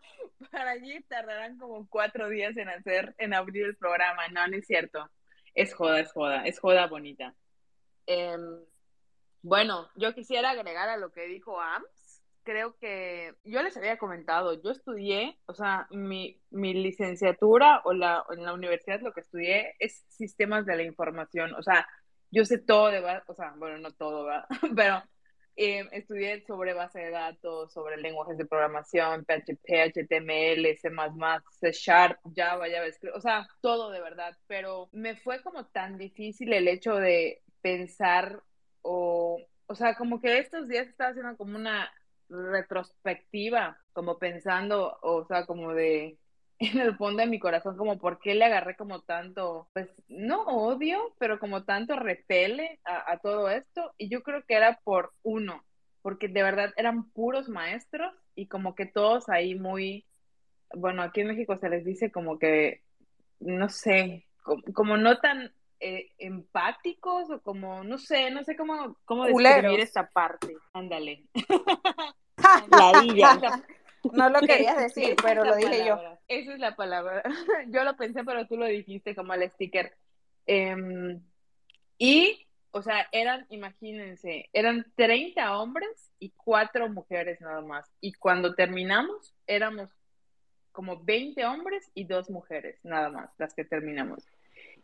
para 0.52 0.72
allí 0.72 1.02
tardarán 1.04 1.58
como 1.58 1.88
cuatro 1.90 2.30
días 2.30 2.56
en 2.58 2.70
hacer, 2.70 3.16
en 3.18 3.34
abrir 3.34 3.66
el 3.66 3.76
programa. 3.78 4.28
No, 4.30 4.48
no 4.48 4.58
es 4.58 4.68
cierto. 4.68 5.10
Es 5.54 5.74
joda, 5.74 6.02
es 6.02 6.12
joda, 6.12 6.46
es 6.46 6.60
joda 6.60 6.88
bonita. 6.88 7.34
Em, 8.06 8.60
bueno, 9.42 9.90
yo 9.96 10.14
quisiera 10.14 10.52
agregar 10.52 10.90
a 10.90 10.98
lo 10.98 11.12
que 11.12 11.28
dijo 11.28 11.60
Am 11.60 11.84
creo 12.46 12.78
que 12.78 13.34
yo 13.44 13.62
les 13.62 13.76
había 13.76 13.98
comentado, 13.98 14.62
yo 14.62 14.72
estudié, 14.72 15.38
o 15.48 15.54
sea, 15.54 15.88
mi, 15.92 16.40
mi 16.52 16.74
licenciatura 16.74 17.82
o 17.84 17.94
la, 17.94 18.24
en 18.30 18.46
la 18.46 18.54
universidad 18.54 19.02
lo 19.02 19.12
que 19.12 19.22
estudié 19.22 19.74
es 19.80 20.06
sistemas 20.08 20.66
de 20.66 20.78
la 20.78 20.84
información, 20.84 21.54
o 21.56 21.64
sea, 21.64 21.86
yo 22.32 22.46
sé 22.46 22.60
todo 22.60 22.92
de, 22.92 23.00
o 23.28 23.36
sea, 23.36 23.54
bueno, 23.58 23.80
no 23.80 23.92
todo, 23.92 24.26
¿verdad? 24.26 24.46
pero 24.76 25.04
eh, 25.58 25.88
estudié 25.92 26.46
sobre 26.46 26.74
base 26.74 27.00
de 27.00 27.12
datos, 27.12 27.74
sobre 27.74 27.98
lenguajes 27.98 28.38
de 28.38 28.46
programación, 28.46 29.26
PHP, 29.26 29.92
HTML, 29.94 30.78
C++, 30.78 30.90
C 31.60 31.72
Sharp, 31.72 32.20
Java, 32.36 32.70
JavaScript, 32.70 33.16
o 33.16 33.22
sea, 33.22 33.48
todo 33.62 33.90
de 33.92 34.02
verdad, 34.02 34.38
pero 34.48 34.90
me 34.92 35.16
fue 35.16 35.42
como 35.42 35.66
tan 35.68 35.98
difícil 35.98 36.54
el 36.54 36.68
hecho 36.68 36.96
de 36.96 37.42
pensar 37.62 38.42
o, 38.82 39.42
o 39.68 39.76
sea, 39.76 39.96
como 39.96 40.22
que 40.22 40.38
estos 40.38 40.68
días 40.68 40.88
estaba 40.88 41.10
haciendo 41.10 41.36
como 41.38 41.58
una 41.58 41.92
retrospectiva, 42.30 43.78
como 43.94 44.18
pensando, 44.18 44.98
o 45.02 45.26
sea, 45.26 45.46
como 45.46 45.74
de 45.74 46.18
en 46.60 46.80
el 46.80 46.96
fondo 46.96 47.22
de 47.22 47.28
mi 47.28 47.40
corazón, 47.40 47.76
como 47.78 47.98
por 47.98 48.20
qué 48.20 48.34
le 48.36 48.46
agarré 48.46 48.76
como 48.76 49.02
tanto, 49.02 49.68
pues 49.74 49.90
no 50.08 50.44
odio, 50.44 51.14
pero 51.20 51.40
como 51.40 51.64
tanto 51.66 51.96
repele 51.98 52.80
a, 52.86 53.18
todo 53.20 53.50
esto. 53.50 53.94
Y 53.98 54.10
yo 54.10 54.24
creo 54.24 54.44
que 54.46 54.56
era 54.56 54.80
por 54.84 55.14
uno, 55.24 55.64
porque 56.02 56.28
de 56.28 56.44
verdad 56.44 56.74
eran 56.78 57.10
puros 57.12 57.50
maestros 57.50 58.14
y 58.36 58.48
como 58.48 58.76
que 58.76 58.86
todos 58.86 59.28
ahí 59.30 59.56
muy, 59.56 60.06
bueno, 60.74 61.02
aquí 61.02 61.22
en 61.22 61.28
México 61.28 61.58
se 61.58 61.70
les 61.70 61.84
dice 61.84 62.12
como 62.12 62.40
que, 62.40 62.82
no 63.40 63.70
sé, 63.70 64.26
como, 64.74 64.98
no 64.98 65.18
tan 65.20 65.52
eh, 65.80 66.12
empáticos 66.18 67.30
o 67.30 67.42
como, 67.42 67.84
no 67.84 67.98
sé, 67.98 68.32
no 68.32 68.44
sé 68.44 68.56
cómo, 68.56 68.98
cómo 69.06 69.26
describir 69.26 69.80
esta 69.80 70.10
parte. 70.10 70.56
Ándale. 70.74 71.26
No 74.14 74.30
lo 74.30 74.40
querías 74.42 74.78
decir, 74.78 75.16
pero 75.22 75.44
lo 75.44 75.56
dije 75.56 75.86
yo. 75.86 76.00
Esa 76.28 76.54
es 76.54 76.60
la 76.60 76.76
palabra. 76.76 77.24
Yo 77.70 77.84
lo 77.84 77.96
pensé, 77.96 78.24
pero 78.24 78.46
tú 78.48 78.58
lo 78.58 78.66
dijiste 78.66 79.16
como 79.16 79.34
el 79.34 79.50
sticker. 79.50 79.96
Em, 80.46 81.22
y, 81.98 82.48
o 82.72 82.82
sea, 82.82 83.08
eran, 83.12 83.46
imagínense, 83.50 84.50
eran 84.54 84.86
30 84.96 85.58
hombres 85.58 86.12
y 86.20 86.32
4 86.32 86.90
mujeres 86.90 87.42
nada 87.42 87.62
más. 87.62 87.92
Y 88.02 88.14
cuando 88.14 88.54
terminamos, 88.54 89.34
éramos 89.48 89.90
como 90.72 91.04
20 91.04 91.46
hombres 91.46 91.90
y 91.94 92.04
2 92.04 92.30
mujeres 92.30 92.80
nada 92.84 93.10
más, 93.10 93.32
las 93.38 93.54
que 93.54 93.66
terminamos. 93.66 94.28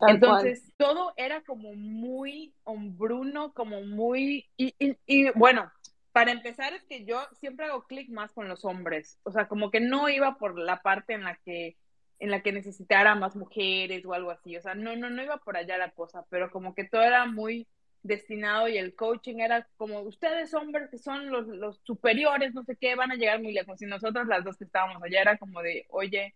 Entonces, 0.08 0.74
todo 0.78 1.14
era 1.18 1.42
como 1.42 1.74
muy 1.74 2.54
hombruno, 2.64 3.54
como 3.54 3.82
muy... 3.82 4.50
y, 4.58 4.74
y 5.06 5.30
bueno, 5.32 5.72
para 6.12 6.32
empezar 6.32 6.74
es 6.74 6.84
que 6.84 7.06
yo 7.06 7.22
siempre 7.40 7.66
hago 7.66 7.84
clic 7.84 8.10
más 8.10 8.32
con 8.34 8.48
los 8.48 8.66
hombres, 8.66 9.20
o 9.24 9.32
sea, 9.32 9.48
como 9.48 9.72
que 9.72 9.80
no 9.80 10.10
iba 10.10 10.36
por 10.38 10.58
la 10.60 10.82
parte 10.82 11.14
en 11.14 11.24
la 11.24 11.36
que 11.38 11.78
en 12.20 12.30
la 12.30 12.44
que 12.44 12.52
necesitara 12.52 13.16
más 13.16 13.36
mujeres 13.36 14.06
o 14.06 14.14
algo 14.14 14.30
así, 14.30 14.56
o 14.56 14.62
sea, 14.62 14.76
no 14.76 14.96
no 14.96 15.10
no 15.10 15.24
iba 15.24 15.38
por 15.38 15.58
allá 15.58 15.78
la 15.78 15.92
cosa, 15.92 16.26
pero 16.30 16.52
como 16.52 16.76
que 16.76 16.84
todo 16.84 17.02
era 17.02 17.26
muy 17.26 17.68
destinado 18.04 18.68
y 18.68 18.78
el 18.78 18.96
coaching 18.96 19.38
era 19.40 19.68
como 19.78 20.02
ustedes 20.02 20.54
hombres 20.54 20.90
que 20.90 20.98
son 20.98 21.30
los, 21.32 21.48
los 21.48 21.80
superiores, 21.84 22.54
no 22.54 22.64
sé 22.64 22.76
qué, 22.76 22.96
van 22.96 23.12
a 23.12 23.16
llegar 23.16 23.42
muy 23.42 23.54
lejos 23.54 23.82
y 23.82 23.86
nosotros 23.86 24.28
las 24.28 24.44
dos 24.44 24.58
que 24.58 24.66
estábamos 24.66 25.02
allá 25.02 25.22
era 25.22 25.38
como 25.38 25.62
de, 25.62 25.86
oye, 25.90 26.36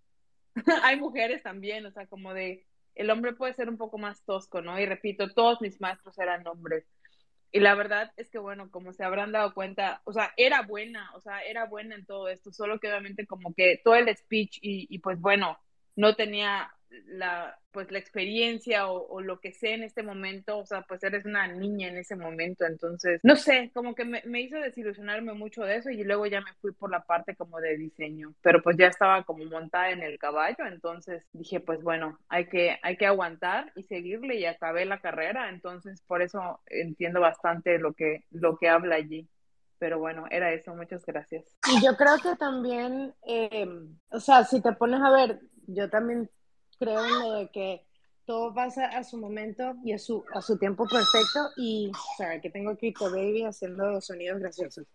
hay 0.83 0.97
mujeres 0.99 1.43
también, 1.43 1.85
o 1.85 1.91
sea, 1.91 2.07
como 2.07 2.33
de 2.33 2.65
el 2.95 3.09
hombre 3.09 3.33
puede 3.33 3.53
ser 3.53 3.69
un 3.69 3.77
poco 3.77 3.97
más 3.97 4.23
tosco, 4.23 4.61
¿no? 4.61 4.79
Y 4.79 4.85
repito, 4.85 5.33
todos 5.33 5.61
mis 5.61 5.79
maestros 5.81 6.17
eran 6.19 6.45
hombres. 6.47 6.85
Y 7.51 7.59
la 7.61 7.75
verdad 7.75 8.11
es 8.17 8.29
que, 8.29 8.37
bueno, 8.37 8.69
como 8.69 8.91
se 8.91 9.03
habrán 9.03 9.31
dado 9.31 9.53
cuenta, 9.53 10.01
o 10.05 10.13
sea, 10.13 10.33
era 10.35 10.63
buena, 10.63 11.11
o 11.15 11.21
sea, 11.21 11.41
era 11.41 11.65
buena 11.65 11.95
en 11.95 12.05
todo 12.05 12.27
esto, 12.27 12.51
solo 12.51 12.79
que 12.79 12.87
obviamente 12.89 13.25
como 13.27 13.53
que 13.53 13.79
todo 13.83 13.95
el 13.95 14.13
speech 14.15 14.57
y, 14.61 14.87
y 14.89 14.99
pues 14.99 15.19
bueno, 15.21 15.57
no 15.95 16.15
tenía 16.15 16.73
la 17.05 17.57
pues 17.75 17.91
la 17.91 17.99
experiencia 17.99 18.87
o, 18.87 19.19
lo 19.19 19.41
que 19.41 19.51
sé 19.51 19.73
en 19.73 19.83
este 19.83 20.01
momento, 20.01 20.59
o 20.59 20.65
sea, 20.65 20.83
pues 20.83 21.03
eres 21.03 21.25
una 21.25 21.45
niña 21.45 21.89
en 21.89 21.97
ese 21.97 22.15
momento, 22.15 22.65
entonces, 22.65 23.19
no 23.21 23.35
sé, 23.35 23.69
como 23.73 23.95
que 23.95 24.05
me, 24.05 24.21
me, 24.25 24.39
hizo 24.39 24.55
desilusionarme 24.55 25.33
mucho 25.33 25.61
de 25.63 25.75
eso 25.75 25.89
y 25.89 26.01
luego 26.05 26.25
ya 26.25 26.39
me 26.39 26.53
fui 26.61 26.71
por 26.71 26.89
la 26.89 27.03
parte 27.03 27.35
como 27.35 27.59
de 27.59 27.75
diseño, 27.75 28.33
pero 28.41 28.61
pues 28.61 28.77
ya 28.77 28.87
estaba 28.87 29.23
como 29.23 29.43
montada 29.43 29.89
en 29.89 30.03
el 30.03 30.17
caballo, 30.17 30.65
entonces 30.65 31.25
dije, 31.33 31.59
pues 31.59 31.83
bueno, 31.83 32.17
hay 32.29 32.45
que, 32.45 32.79
hay 32.81 32.95
que 32.95 33.07
aguantar 33.07 33.73
y 33.75 33.83
seguirle 33.83 34.35
y 34.35 34.45
acabé 34.45 34.85
la 34.85 35.01
carrera, 35.01 35.49
entonces 35.49 36.01
por 36.07 36.21
eso 36.21 36.61
entiendo 36.67 37.19
bastante 37.19 37.77
lo 37.77 37.91
que, 37.91 38.23
lo 38.31 38.55
que 38.57 38.69
habla 38.69 38.95
allí 38.95 39.27
pero 39.77 39.99
bueno, 39.99 40.23
era 40.31 40.53
eso, 40.53 40.73
muchas 40.73 41.05
gracias. 41.05 41.43
Y 41.69 41.83
yo 41.85 41.97
creo 41.97 42.15
que 42.23 42.37
también, 42.37 43.13
eh, 43.27 43.67
o 44.09 44.19
sea, 44.21 44.45
si 44.45 44.61
te 44.61 44.71
pones 44.71 45.01
a 45.01 45.11
ver, 45.11 45.41
yo 45.67 45.89
también 45.89 46.29
creo 46.77 47.05
en 47.05 47.19
lo 47.19 47.31
de 47.33 47.49
que 47.49 47.85
todo 48.25 48.53
pasa 48.53 48.87
a 48.87 49.03
su 49.03 49.17
momento 49.17 49.75
y 49.83 49.93
a 49.93 49.99
su, 49.99 50.23
a 50.33 50.41
su 50.41 50.57
tiempo 50.57 50.85
perfecto 50.87 51.51
y, 51.57 51.91
sabes 52.17 52.41
que 52.41 52.49
tengo 52.49 52.71
aquí 52.71 52.93
Baby 52.99 53.43
haciendo 53.43 54.01
sonidos 54.01 54.39
graciosos. 54.39 54.87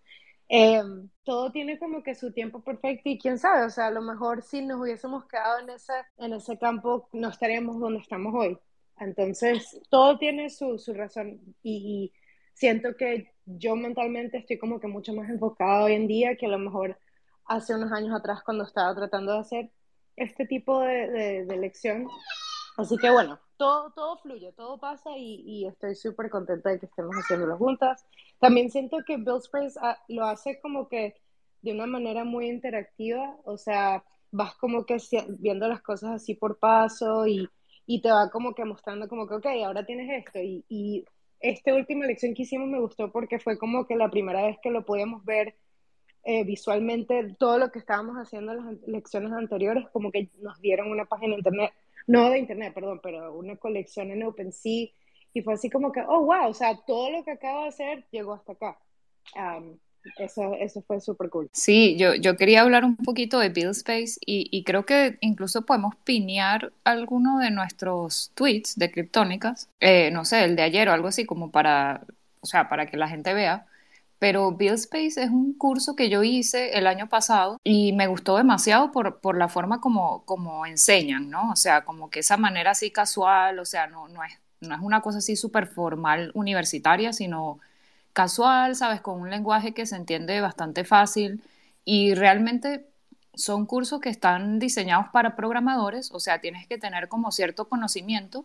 Em, 0.48 1.08
todo 1.22 1.52
tiene 1.52 1.78
como 1.78 2.02
que 2.02 2.16
su 2.16 2.32
tiempo 2.32 2.60
perfecto 2.60 3.08
y 3.08 3.18
quién 3.18 3.38
sabe, 3.38 3.64
o 3.66 3.70
sea, 3.70 3.86
a 3.86 3.90
lo 3.92 4.02
mejor 4.02 4.42
si 4.42 4.62
nos 4.62 4.80
hubiésemos 4.80 5.24
quedado 5.26 5.60
en 5.60 5.70
ese, 5.70 5.92
en 6.18 6.32
ese 6.32 6.58
campo 6.58 7.08
no 7.12 7.28
estaríamos 7.28 7.78
donde 7.78 8.00
estamos 8.00 8.34
hoy. 8.34 8.58
Entonces, 8.98 9.80
todo 9.88 10.18
tiene 10.18 10.50
su, 10.50 10.78
su 10.78 10.92
razón 10.92 11.40
y, 11.62 12.12
y, 12.12 12.12
siento 12.52 12.96
que 12.96 13.32
yo 13.46 13.76
mentalmente 13.76 14.38
estoy 14.38 14.58
como 14.58 14.80
que 14.80 14.88
mucho 14.88 15.14
más 15.14 15.30
enfocada 15.30 15.84
hoy 15.84 15.94
en 15.94 16.06
día 16.08 16.36
que 16.36 16.46
a 16.46 16.50
lo 16.50 16.58
mejor 16.58 16.98
hace 17.46 17.74
unos 17.74 17.92
años 17.92 18.14
atrás 18.14 18.42
cuando 18.44 18.64
estaba 18.64 18.94
tratando 18.94 19.32
de 19.32 19.38
hacer 19.38 19.70
este 20.20 20.46
tipo 20.46 20.80
de, 20.80 21.44
de, 21.44 21.56
lección. 21.56 22.06
Así 22.76 22.96
que 22.96 23.10
bueno, 23.10 23.38
todo, 23.56 23.90
todo 23.92 24.18
fluye, 24.18 24.52
todo 24.52 24.78
pasa 24.78 25.10
y, 25.16 25.42
y 25.44 25.66
estoy 25.66 25.94
súper 25.94 26.30
contenta 26.30 26.70
de 26.70 26.78
que 26.78 26.86
estemos 26.86 27.16
haciéndolo 27.16 27.56
juntas. 27.56 28.06
También 28.38 28.70
siento 28.70 28.98
que 29.06 29.16
Bill 29.16 29.42
Sprays 29.42 29.76
ah, 29.78 29.98
lo 30.08 30.24
hace 30.24 30.60
como 30.60 30.88
que 30.88 31.14
de 31.62 31.72
una 31.72 31.86
manera 31.86 32.24
muy 32.24 32.48
interactiva, 32.48 33.36
o 33.44 33.56
sea, 33.56 34.04
vas 34.30 34.54
como 34.56 34.86
que 34.86 34.98
viendo 35.38 35.68
las 35.68 35.82
cosas 35.82 36.12
así 36.12 36.34
por 36.34 36.58
paso 36.58 37.26
y, 37.26 37.48
y 37.86 38.00
te 38.00 38.10
va 38.10 38.30
como 38.30 38.54
que 38.54 38.64
mostrando 38.64 39.08
como 39.08 39.26
que, 39.26 39.34
ok, 39.34 39.46
ahora 39.64 39.84
tienes 39.84 40.24
esto. 40.26 40.38
Y, 40.38 40.64
y 40.68 41.04
esta 41.40 41.74
última 41.74 42.06
lección 42.06 42.34
que 42.34 42.42
hicimos 42.42 42.68
me 42.68 42.80
gustó 42.80 43.10
porque 43.10 43.38
fue 43.38 43.58
como 43.58 43.86
que 43.86 43.96
la 43.96 44.10
primera 44.10 44.46
vez 44.46 44.58
que 44.62 44.70
lo 44.70 44.84
podíamos 44.84 45.24
ver 45.24 45.56
eh, 46.24 46.44
visualmente 46.44 47.34
todo 47.38 47.58
lo 47.58 47.70
que 47.70 47.78
estábamos 47.78 48.16
haciendo 48.16 48.52
en 48.52 48.58
las 48.58 48.88
lecciones 48.88 49.32
anteriores, 49.32 49.88
como 49.92 50.12
que 50.12 50.28
nos 50.40 50.60
dieron 50.60 50.90
una 50.90 51.06
página 51.06 51.32
de 51.32 51.38
internet, 51.38 51.72
no 52.06 52.28
de 52.28 52.38
internet, 52.38 52.74
perdón, 52.74 53.00
pero 53.02 53.34
una 53.34 53.56
colección 53.56 54.10
en 54.10 54.24
OpenSea, 54.24 54.88
y 55.32 55.42
fue 55.42 55.54
así 55.54 55.70
como 55.70 55.92
que, 55.92 56.00
oh, 56.00 56.24
wow, 56.24 56.48
o 56.48 56.54
sea, 56.54 56.76
todo 56.86 57.10
lo 57.10 57.24
que 57.24 57.32
acabo 57.32 57.62
de 57.62 57.68
hacer 57.68 58.04
llegó 58.10 58.34
hasta 58.34 58.52
acá. 58.52 58.78
eso, 60.18 60.54
eso 60.58 60.82
fue 60.82 61.00
súper 61.00 61.30
cool. 61.30 61.48
Sí, 61.52 61.96
yo, 61.96 62.14
yo 62.14 62.36
quería 62.36 62.62
hablar 62.62 62.84
un 62.84 62.96
poquito 62.96 63.38
de 63.38 63.48
Build 63.48 63.70
Space 63.70 64.18
y, 64.26 64.48
y 64.50 64.64
creo 64.64 64.84
que 64.84 65.18
incluso 65.20 65.64
podemos 65.64 65.94
pinear 66.04 66.72
alguno 66.84 67.38
de 67.38 67.50
nuestros 67.50 68.32
tweets 68.34 68.76
de 68.76 68.90
Criptónicas, 68.90 69.68
eh, 69.80 70.10
no 70.10 70.24
sé, 70.24 70.44
el 70.44 70.56
de 70.56 70.62
ayer 70.62 70.88
o 70.88 70.92
algo 70.92 71.08
así, 71.08 71.24
como 71.24 71.50
para, 71.50 72.02
o 72.40 72.46
sea, 72.46 72.68
para 72.68 72.86
que 72.86 72.96
la 72.96 73.08
gente 73.08 73.32
vea 73.32 73.66
pero 74.20 74.52
Build 74.52 74.74
Space 74.74 75.22
es 75.22 75.30
un 75.30 75.54
curso 75.54 75.96
que 75.96 76.10
yo 76.10 76.22
hice 76.22 76.78
el 76.78 76.86
año 76.86 77.08
pasado 77.08 77.58
y 77.64 77.94
me 77.94 78.06
gustó 78.06 78.36
demasiado 78.36 78.92
por, 78.92 79.20
por 79.20 79.36
la 79.38 79.48
forma 79.48 79.80
como, 79.80 80.24
como 80.26 80.66
enseñan, 80.66 81.30
¿no? 81.30 81.50
O 81.52 81.56
sea, 81.56 81.84
como 81.86 82.10
que 82.10 82.20
esa 82.20 82.36
manera 82.36 82.72
así 82.72 82.90
casual, 82.90 83.58
o 83.58 83.64
sea, 83.64 83.86
no, 83.86 84.08
no, 84.08 84.22
es, 84.22 84.34
no 84.60 84.74
es 84.74 84.80
una 84.82 85.00
cosa 85.00 85.18
así 85.18 85.36
súper 85.36 85.66
formal 85.68 86.32
universitaria, 86.34 87.14
sino 87.14 87.60
casual, 88.12 88.76
¿sabes? 88.76 89.00
Con 89.00 89.20
un 89.22 89.30
lenguaje 89.30 89.72
que 89.72 89.86
se 89.86 89.96
entiende 89.96 90.40
bastante 90.42 90.84
fácil 90.84 91.42
y 91.86 92.14
realmente 92.14 92.86
son 93.34 93.64
cursos 93.66 94.00
que 94.00 94.10
están 94.10 94.58
diseñados 94.58 95.06
para 95.12 95.34
programadores, 95.36 96.12
o 96.12 96.20
sea, 96.20 96.40
tienes 96.42 96.66
que 96.66 96.76
tener 96.78 97.08
como 97.08 97.32
cierto 97.32 97.68
conocimiento 97.68 98.44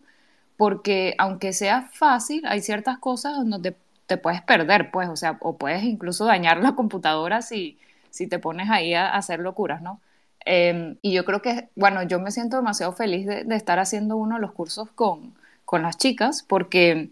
porque 0.56 1.14
aunque 1.18 1.52
sea 1.52 1.82
fácil, 1.92 2.46
hay 2.46 2.62
ciertas 2.62 2.98
cosas 2.98 3.36
donde 3.46 3.76
te 4.06 4.16
puedes 4.16 4.42
perder, 4.42 4.90
pues, 4.90 5.08
o 5.08 5.16
sea, 5.16 5.38
o 5.40 5.56
puedes 5.56 5.82
incluso 5.84 6.24
dañar 6.24 6.58
la 6.58 6.74
computadora 6.74 7.42
si, 7.42 7.78
si 8.10 8.26
te 8.26 8.38
pones 8.38 8.70
ahí 8.70 8.94
a, 8.94 9.14
hacer 9.14 9.40
locuras, 9.40 9.82
¿no? 9.82 10.00
Em, 10.44 10.96
y 11.02 11.12
yo 11.12 11.24
creo 11.24 11.42
que, 11.42 11.68
bueno, 11.76 12.02
yo 12.04 12.20
me 12.20 12.30
siento 12.30 12.56
demasiado 12.56 12.92
feliz 12.92 13.26
de, 13.26 13.44
estar 13.56 13.78
haciendo 13.78 14.16
uno 14.16 14.36
de 14.36 14.40
los 14.40 14.52
cursos 14.52 14.88
con, 14.94 15.34
con 15.64 15.82
las 15.82 15.98
chicas, 15.98 16.44
porque, 16.44 17.10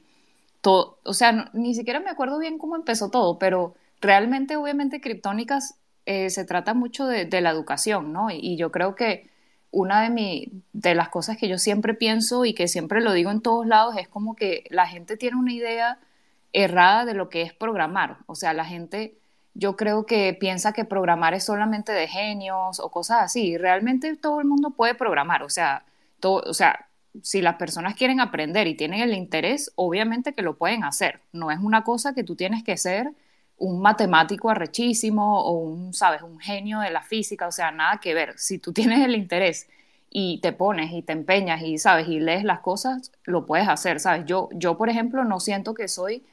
todo, 0.61 0.99
o 1.05 1.15
sea, 1.15 1.51
ni 1.53 1.75
siquiera 1.75 2.01
me 2.01 2.11
acuerdo 2.11 2.39
bien 2.39 2.59
cómo 2.59 2.77
empezó 2.77 3.11
todo, 3.11 3.39
pero 3.39 3.75
realmente, 4.01 4.57
obviamente, 4.57 5.01
Criptónicas 5.01 5.77
eh, 6.07 6.31
se 6.31 6.45
trata 6.45 6.75
mucho 6.75 7.07
de, 7.07 7.25
de, 7.27 7.41
la 7.41 7.51
educación, 7.51 8.13
¿no? 8.13 8.31
Y, 8.31 8.37
y 8.41 8.57
yo 8.57 8.71
creo 8.71 8.95
que 8.95 9.31
una 9.75 10.03
de, 10.03 10.11
mi, 10.11 10.49
de 10.73 10.95
las 10.95 11.09
cosas 11.09 11.37
que 11.37 11.49
yo 11.49 11.59
siempre 11.59 11.95
pienso 11.95 12.45
y 12.45 12.55
que 12.55 12.69
siempre 12.69 13.01
lo 13.01 13.13
digo 13.13 13.31
en 13.31 13.41
todos 13.41 13.67
lados 13.67 13.97
es 13.99 14.09
como 14.09 14.37
que 14.37 14.65
la 14.71 14.87
gente 14.87 15.17
tiene 15.17 15.37
una 15.37 15.53
idea 15.53 15.99
errada 16.55 17.05
de 17.05 17.15
lo 17.15 17.29
que 17.29 17.43
es 17.43 17.53
programar. 17.53 18.19
O 18.27 18.35
sea, 18.35 18.55
la 18.55 18.65
gente, 18.65 19.19
yo 19.55 19.77
creo 19.77 20.07
que 20.07 20.35
piensa 20.39 20.73
que 20.73 20.85
programar 20.87 21.35
es 21.35 21.45
solamente 21.45 21.93
de 21.93 22.09
genios 22.09 22.81
o 22.81 22.91
cosas 22.91 23.23
así. 23.23 23.59
Realmente 23.59 24.17
todo 24.17 24.41
el 24.41 24.47
mundo 24.47 24.71
puede 24.71 24.95
programar. 24.95 25.43
O 25.43 25.51
sea, 25.51 25.85
todo, 26.21 26.43
o 26.47 26.55
sea, 26.55 26.89
si 27.23 27.43
las 27.43 27.57
personas 27.57 27.95
quieren 27.97 28.21
aprender 28.21 28.67
y 28.67 28.77
tienen 28.77 29.01
el 29.01 29.15
interés, 29.15 29.73
obviamente 29.77 30.33
que 30.33 30.43
lo 30.43 30.57
pueden 30.57 30.85
hacer. 30.85 31.21
No 31.33 31.51
es 31.51 31.59
una 31.61 31.85
cosa 31.85 32.15
que 32.15 32.25
tú 32.25 32.37
tienes 32.37 32.63
que 32.65 32.77
ser 32.77 33.11
un 33.59 33.81
matemático 33.81 34.51
arrechísimo 34.51 35.41
o 35.43 35.53
un, 35.59 35.95
sabes, 35.95 36.23
un 36.23 36.39
genio 36.41 36.81
de 36.81 36.91
la 36.91 37.03
física, 37.03 37.47
o 37.47 37.53
sea, 37.53 37.71
nada 37.71 37.99
que 38.01 38.15
ver. 38.15 38.39
Si 38.39 38.59
tú 38.59 38.73
tienes 38.75 39.05
el 39.05 39.17
interés 39.17 39.69
y 40.11 40.41
te 40.41 40.53
pones 40.53 40.93
y 40.93 41.03
te 41.03 41.13
empeñas 41.13 41.63
y 41.63 41.79
sabes 41.79 42.09
y 42.09 42.21
lees 42.21 42.45
las 42.45 42.61
cosas, 42.61 43.13
lo 43.25 43.47
puedes 43.47 43.69
hacer, 43.69 43.99
sabes. 44.01 44.25
Yo 44.27 44.49
yo 44.53 44.77
por 44.79 44.89
ejemplo 44.89 45.25
no 45.25 45.41
siento 45.41 45.75
que 45.75 45.89
soy 45.89 46.25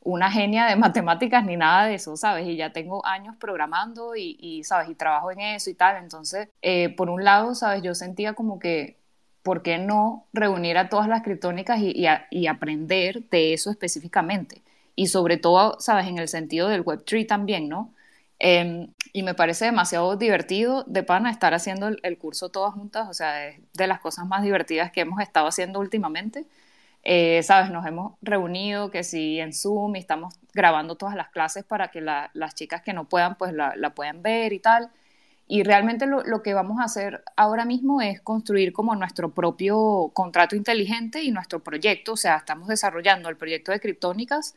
una 0.00 0.30
genia 0.30 0.66
de 0.66 0.76
matemáticas 0.76 1.44
ni 1.44 1.56
nada 1.56 1.86
de 1.86 1.94
eso, 1.94 2.16
¿sabes? 2.16 2.46
Y 2.46 2.56
ya 2.56 2.72
tengo 2.72 3.04
años 3.06 3.36
programando 3.36 4.14
y, 4.16 4.62
¿sabes? 4.64 4.90
Y 4.90 4.94
trabajo 4.94 5.30
en 5.30 5.40
eso 5.40 5.70
y 5.70 5.74
tal. 5.74 6.02
Entonces, 6.02 6.48
eh, 6.62 6.90
por 6.90 7.10
un 7.10 7.24
lado, 7.24 7.54
¿sabes? 7.54 7.82
Yo 7.82 7.94
sentía 7.94 8.34
como 8.34 8.58
que, 8.58 8.98
¿por 9.42 9.62
qué 9.62 9.78
no 9.78 10.26
reunir 10.32 10.78
a 10.78 10.88
todas 10.88 11.08
las 11.08 11.22
criptónicas 11.22 11.80
y, 11.80 12.46
aprender 12.46 13.28
de 13.30 13.54
eso 13.54 13.70
específicamente? 13.70 14.62
Y 14.94 15.08
sobre 15.08 15.36
todo, 15.36 15.78
¿sabes? 15.80 16.06
En 16.08 16.18
el 16.18 16.28
sentido 16.28 16.68
del 16.68 16.84
Web3 16.84 17.26
también, 17.26 17.68
¿no? 17.68 17.94
Em, 18.40 18.92
y 19.12 19.22
me 19.22 19.34
parece 19.34 19.64
demasiado 19.64 20.16
divertido 20.16 20.84
de 20.84 21.02
pana 21.02 21.30
estar 21.30 21.54
haciendo 21.54 21.88
el, 21.88 21.98
el 22.04 22.18
curso 22.18 22.50
todas 22.50 22.74
juntas, 22.74 23.08
o 23.08 23.14
sea, 23.14 23.48
es 23.48 23.60
de 23.74 23.86
las 23.88 24.00
cosas 24.00 24.26
más 24.26 24.42
divertidas 24.42 24.92
que 24.92 25.00
hemos 25.00 25.20
estado 25.20 25.46
haciendo 25.48 25.80
últimamente. 25.80 26.46
Eh, 27.04 27.42
Sabes, 27.42 27.70
nos 27.70 27.86
hemos 27.86 28.14
reunido, 28.22 28.90
que 28.90 29.04
si 29.04 29.40
en 29.40 29.52
Zoom 29.52 29.96
y 29.96 30.00
estamos 30.00 30.34
grabando 30.52 30.96
todas 30.96 31.14
las 31.14 31.30
clases 31.30 31.64
para 31.64 31.90
que 31.90 32.00
las 32.00 32.54
chicas 32.54 32.82
que 32.82 32.92
no 32.92 33.08
puedan, 33.08 33.36
pues 33.36 33.52
la, 33.52 33.94
puedan 33.94 34.22
ver 34.22 34.52
y 34.52 34.60
tal. 34.60 34.90
Y 35.46 35.62
realmente 35.62 36.06
lo, 36.06 36.22
lo, 36.24 36.42
que 36.42 36.52
vamos 36.54 36.78
a 36.80 36.84
hacer 36.84 37.24
ahora 37.36 37.64
mismo 37.64 38.02
es 38.02 38.20
construir 38.20 38.72
como 38.72 38.94
nuestro 38.96 39.30
propio 39.30 40.10
contrato 40.12 40.56
inteligente 40.56 41.22
y 41.22 41.30
nuestro 41.30 41.60
proyecto. 41.60 42.12
O 42.12 42.16
sea, 42.16 42.36
estamos 42.36 42.68
desarrollando 42.68 43.28
el 43.30 43.36
proyecto 43.36 43.72
de 43.72 43.80
criptónicas 43.80 44.54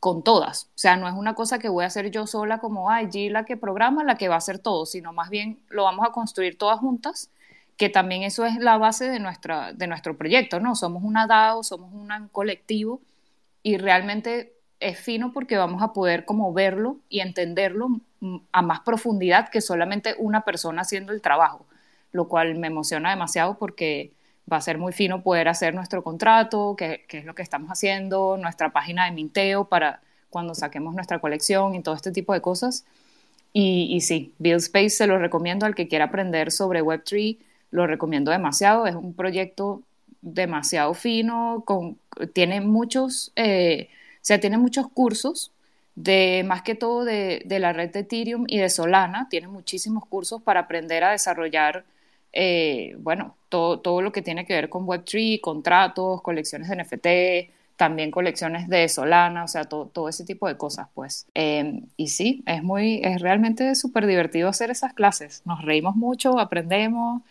con 0.00 0.22
todas. 0.22 0.64
O 0.66 0.78
sea, 0.78 0.96
no 0.96 1.08
es 1.08 1.14
una 1.14 1.34
cosa 1.34 1.58
que 1.58 1.68
voy 1.68 1.84
a 1.84 1.88
hacer 1.88 2.10
yo 2.10 2.26
sola 2.26 2.58
como, 2.58 2.90
ay, 2.90 3.30
la 3.30 3.44
que 3.44 3.56
programa, 3.56 4.04
la 4.04 4.16
que 4.16 4.28
va 4.28 4.36
a 4.36 4.38
hacer 4.38 4.58
todo, 4.58 4.86
sino 4.86 5.12
más 5.12 5.30
bien 5.30 5.58
lo 5.68 5.84
vamos 5.84 6.06
a 6.06 6.12
construir 6.12 6.58
todas 6.58 6.78
juntas 6.80 7.30
que 7.78 7.88
también 7.88 8.24
eso 8.24 8.44
es 8.44 8.56
la 8.56 8.76
base 8.76 9.08
de, 9.08 9.20
nuestra, 9.20 9.72
de 9.72 9.86
nuestro 9.86 10.16
proyecto, 10.16 10.58
¿no? 10.58 10.74
Somos 10.74 11.04
una 11.04 11.28
DAO, 11.28 11.62
somos 11.62 11.94
un 11.94 12.28
colectivo 12.32 13.00
y 13.62 13.78
realmente 13.78 14.52
es 14.80 14.98
fino 14.98 15.32
porque 15.32 15.56
vamos 15.56 15.80
a 15.80 15.92
poder 15.92 16.24
como 16.24 16.52
verlo 16.52 16.98
y 17.08 17.20
entenderlo 17.20 18.00
a 18.50 18.62
más 18.62 18.80
profundidad 18.80 19.48
que 19.48 19.60
solamente 19.60 20.16
una 20.18 20.44
persona 20.44 20.82
haciendo 20.82 21.12
el 21.12 21.22
trabajo, 21.22 21.66
lo 22.10 22.26
cual 22.28 22.56
me 22.56 22.66
emociona 22.66 23.10
demasiado 23.10 23.56
porque 23.58 24.12
va 24.52 24.56
a 24.56 24.60
ser 24.60 24.76
muy 24.76 24.92
fino 24.92 25.22
poder 25.22 25.46
hacer 25.46 25.72
nuestro 25.72 26.02
contrato, 26.02 26.74
que, 26.76 27.04
es 27.08 27.24
lo 27.24 27.36
que 27.36 27.42
estamos 27.42 27.70
haciendo, 27.70 28.36
nuestra 28.38 28.70
página 28.70 29.04
de 29.04 29.12
minteo 29.12 29.68
para 29.68 30.00
cuando 30.30 30.56
saquemos 30.56 30.94
nuestra 30.94 31.20
colección 31.20 31.76
y 31.76 31.82
todo 31.82 31.94
este 31.94 32.10
tipo 32.10 32.32
de 32.32 32.40
cosas. 32.40 32.84
Y, 33.52 33.86
y 33.94 34.00
sí, 34.00 34.34
Build 34.38 34.62
Space 34.62 34.90
se 34.90 35.06
lo 35.06 35.18
recomiendo 35.18 35.64
al 35.64 35.76
que 35.76 35.86
quiera 35.86 36.06
aprender 36.06 36.50
sobre 36.50 36.82
Web3 36.82 37.38
lo 37.70 37.86
recomiendo 37.86 38.30
demasiado. 38.30 38.86
Es 38.86 38.94
un 38.94 39.14
proyecto 39.14 39.82
demasiado 40.20 40.94
fino, 40.94 41.62
con, 41.64 41.98
tiene 42.32 42.60
muchos, 42.60 43.32
eh, 43.36 43.88
o 44.16 44.18
sea, 44.22 44.40
tiene 44.40 44.58
muchos 44.58 44.88
cursos 44.88 45.52
de 45.94 46.44
más 46.46 46.62
que 46.62 46.74
todo 46.74 47.04
de, 47.04 47.42
la 47.48 47.72
red 47.72 47.90
de 47.90 48.00
Ethereum 48.00 48.44
y 48.46 48.58
de 48.58 48.68
Solana. 48.70 49.28
Tiene 49.28 49.48
muchísimos 49.48 50.06
cursos 50.06 50.42
para 50.42 50.60
aprender 50.60 51.04
a 51.04 51.10
desarrollar, 51.12 51.84
eh, 52.32 52.96
bueno, 53.00 53.36
todo, 53.48 53.80
todo 53.80 54.02
lo 54.02 54.12
que 54.12 54.22
tiene 54.22 54.46
que 54.46 54.54
ver 54.54 54.68
con 54.68 54.86
Web3, 54.86 55.40
contratos, 55.40 56.22
colecciones 56.22 56.68
de 56.68 56.76
NFT, 56.76 57.76
también 57.76 58.10
colecciones 58.10 58.68
de 58.68 58.88
Solana, 58.88 59.44
o 59.44 59.48
sea, 59.48 59.64
todo, 59.64 59.86
todo 59.86 60.08
ese 60.08 60.24
tipo 60.24 60.48
de 60.48 60.56
cosas, 60.56 60.88
pues. 60.94 61.26
Eh, 61.34 61.82
y 61.96 62.08
sí, 62.08 62.42
es 62.46 62.62
muy, 62.62 63.00
es 63.04 63.20
realmente 63.20 63.74
súper 63.74 64.06
divertido 64.06 64.48
hacer 64.48 64.70
esas 64.70 64.94
clases. 64.94 65.42
Nos 65.46 65.62
reímos 65.62 65.96
mucho, 65.96 66.38
aprendemos, 66.38 67.22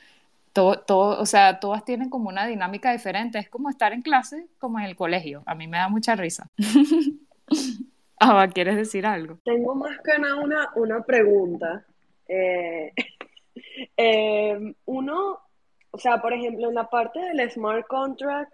todo, 0.57 1.19
o 1.19 1.25
sea, 1.25 1.59
todas 1.59 1.85
tienen 1.85 2.09
como 2.09 2.29
una 2.29 2.47
dinámica 2.47 2.91
diferente. 2.91 3.39
Es 3.39 3.49
como 3.49 3.69
estar 3.69 3.93
en 3.93 4.01
clase, 4.01 4.47
como 4.59 4.79
en 4.79 4.85
el 4.85 4.95
colegio. 4.95 5.43
A 5.45 5.55
mí 5.55 5.67
me 5.67 5.77
da 5.77 5.87
mucha 5.87 6.15
risa. 6.15 6.49
ah, 8.19 8.47
¿quieres 8.53 8.75
decir 8.75 9.05
algo? 9.05 9.39
Tengo 9.43 9.75
más 9.75 9.97
que 10.01 10.19
nada 10.19 10.35
una, 10.35 10.69
una 10.75 11.01
pregunta. 11.03 11.85
Eh, 12.27 12.91
em, 13.97 14.73
uno, 14.85 15.39
o 15.91 15.97
sea, 15.97 16.21
por 16.21 16.33
ejemplo, 16.33 16.69
en 16.69 16.75
la 16.75 16.89
parte 16.89 17.19
del 17.19 17.49
smart 17.51 17.85
contract, 17.87 18.53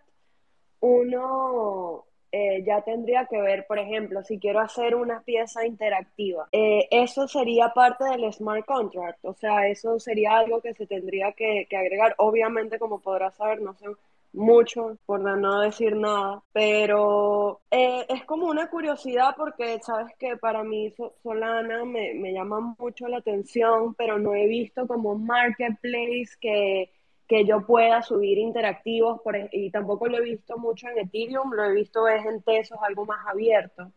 uno 0.82 2.06
eh, 2.36 2.64
ya 2.66 2.82
tendría 2.82 3.28
que 3.28 3.40
ver, 3.40 3.68
por 3.68 3.78
ejemplo, 3.78 4.24
si 4.24 4.40
quiero 4.40 4.60
hacer 4.60 4.96
una 4.96 5.22
pieza 5.22 5.68
interactiva, 5.68 6.48
eh, 6.52 6.88
eso 6.90 7.28
sería 7.28 7.70
parte 7.70 8.06
del 8.06 8.34
smart 8.34 8.66
contract, 8.66 9.24
o 9.24 9.36
sea, 9.36 9.68
eso 9.68 10.00
sería 10.00 10.38
algo 10.40 10.60
que 10.60 10.74
se 10.74 10.88
tendría 10.88 11.34
que, 11.34 11.68
agregar. 11.72 12.16
Obviamente, 12.18 12.80
como 12.80 13.00
podrás 13.00 13.36
saber, 13.36 13.62
no 13.62 13.76
sé 13.76 13.86
mucho, 14.34 14.98
por 15.06 15.20
no 15.20 15.60
decir 15.60 15.96
nada, 15.96 16.42
pero 16.52 17.62
eh, 17.70 18.04
es 18.10 18.26
como 18.26 18.48
una 18.48 18.68
curiosidad 18.68 19.36
porque 19.38 19.80
sabes 19.84 20.12
que 20.18 20.36
para 20.36 20.64
mí 20.64 20.92
Solana 21.22 21.86
me, 21.86 22.16
me 22.16 22.34
llama 22.34 22.76
mucho 22.80 23.08
la 23.08 23.18
atención, 23.18 23.94
pero 23.94 24.18
no 24.18 24.34
he 24.34 24.48
visto 24.48 24.88
como 24.88 25.16
marketplace 25.16 26.32
que 26.42 26.90
que 27.28 27.46
yo 27.46 27.66
pueda 27.66 28.02
subir 28.02 28.38
interactivos, 28.38 29.22
por, 29.22 29.36
y 29.52 29.72
tampoco 29.72 30.08
lo 30.08 30.18
he 30.18 30.22
visto 30.22 30.58
mucho 30.58 30.88
en 30.90 31.00
Ethereum, 31.00 31.52
lo 31.54 31.64
he 31.66 31.74
visto 31.74 32.08
es 32.08 32.26
en 32.26 32.42
Tesos 32.42 32.78
algo 32.82 33.06
más 33.06 33.26
abierto, 33.28 33.92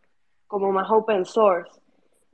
como 0.46 0.72
más 0.72 0.90
open 0.90 1.24
source. 1.24 1.80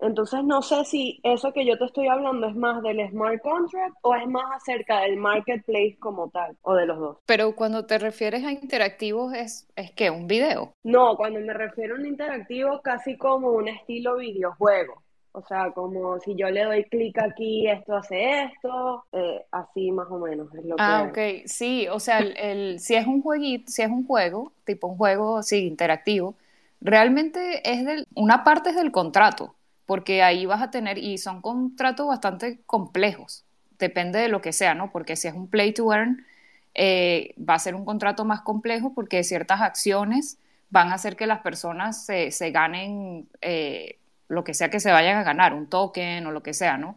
Entonces 0.02 0.42
no 0.42 0.62
sé 0.62 0.84
si 0.84 1.20
eso 1.22 1.52
que 1.52 1.64
yo 1.64 1.78
te 1.78 1.84
estoy 1.84 2.08
hablando 2.08 2.48
es 2.48 2.56
más 2.56 2.82
del 2.82 3.08
smart 3.08 3.40
contract 3.40 3.94
o 4.02 4.16
es 4.16 4.26
más 4.26 4.46
acerca 4.56 5.02
del 5.02 5.16
marketplace 5.16 5.96
como 6.00 6.28
tal, 6.28 6.56
o 6.62 6.74
de 6.74 6.86
los 6.86 6.98
dos. 6.98 7.18
Pero 7.24 7.54
cuando 7.54 7.86
te 7.86 7.98
refieres 7.98 8.44
a 8.44 8.50
interactivos, 8.50 9.32
¿es, 9.32 9.68
es 9.76 9.92
que 9.92 10.10
un 10.10 10.26
video? 10.26 10.72
No, 10.82 11.16
cuando 11.16 11.38
me 11.38 11.54
refiero 11.54 11.94
a 11.94 11.98
un 11.98 12.06
interactivo 12.06 12.82
casi 12.82 13.16
como 13.16 13.52
un 13.52 13.68
estilo 13.68 14.16
videojuego. 14.16 15.02
O 15.34 15.42
sea, 15.46 15.70
como 15.72 16.20
si 16.20 16.34
yo 16.36 16.50
le 16.50 16.64
doy 16.64 16.84
clic 16.84 17.18
aquí, 17.18 17.66
esto 17.66 17.96
hace 17.96 18.44
esto, 18.44 19.04
eh, 19.12 19.42
así 19.50 19.90
más 19.90 20.06
o 20.10 20.18
menos 20.18 20.54
es 20.54 20.64
lo 20.64 20.76
ah, 20.78 21.06
ok, 21.08 21.46
sí, 21.46 21.88
o 21.88 21.98
sea, 22.00 22.18
el, 22.18 22.78
si 22.80 22.94
es 22.96 23.06
un 23.06 23.22
jueguito, 23.22 23.70
si 23.72 23.80
es 23.80 23.88
un 23.88 24.06
juego, 24.06 24.52
tipo 24.64 24.88
un 24.88 24.98
juego, 24.98 25.42
sí, 25.42 25.66
interactivo, 25.66 26.34
realmente 26.82 27.62
es 27.70 27.86
del, 27.86 28.06
una 28.14 28.44
parte 28.44 28.70
es 28.70 28.76
del 28.76 28.92
contrato, 28.92 29.54
porque 29.86 30.22
ahí 30.22 30.44
vas 30.44 30.60
a 30.60 30.70
tener, 30.70 30.98
y 30.98 31.16
son 31.16 31.40
contratos 31.40 32.08
bastante 32.08 32.60
complejos, 32.66 33.46
depende 33.78 34.18
de 34.18 34.28
lo 34.28 34.42
que 34.42 34.52
sea, 34.52 34.74
¿no? 34.74 34.92
Porque 34.92 35.16
si 35.16 35.28
es 35.28 35.34
un 35.34 35.48
play 35.48 35.72
to 35.72 35.90
earn, 35.94 36.26
eh, 36.74 37.34
va 37.38 37.54
a 37.54 37.58
ser 37.58 37.74
un 37.74 37.84
contrato 37.86 38.24
más 38.26 38.42
complejo 38.42 38.92
porque 38.94 39.24
ciertas 39.24 39.60
acciones 39.60 40.38
van 40.70 40.88
a 40.88 40.94
hacer 40.94 41.16
que 41.16 41.26
las 41.26 41.40
personas 41.40 42.04
se, 42.06 42.30
se 42.30 42.50
ganen 42.50 43.28
eh, 43.42 43.98
lo 44.32 44.44
que 44.44 44.54
sea 44.54 44.70
que 44.70 44.80
se 44.80 44.90
vayan 44.92 45.18
a 45.18 45.22
ganar, 45.22 45.54
un 45.54 45.66
token 45.66 46.26
o 46.26 46.30
lo 46.30 46.42
que 46.42 46.54
sea, 46.54 46.78
¿no? 46.78 46.96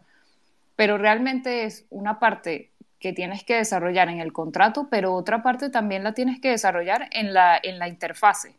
Pero 0.74 0.98
realmente 0.98 1.64
es 1.64 1.84
una 1.90 2.18
parte 2.18 2.70
que 2.98 3.12
tienes 3.12 3.44
que 3.44 3.56
desarrollar 3.56 4.08
en 4.08 4.20
el 4.20 4.32
contrato, 4.32 4.88
pero 4.90 5.14
otra 5.14 5.42
parte 5.42 5.70
también 5.70 6.02
la 6.02 6.14
tienes 6.14 6.40
que 6.40 6.50
desarrollar 6.50 7.08
en 7.12 7.34
la, 7.34 7.58
en 7.62 7.78
la 7.78 7.88
interfase, 7.88 8.56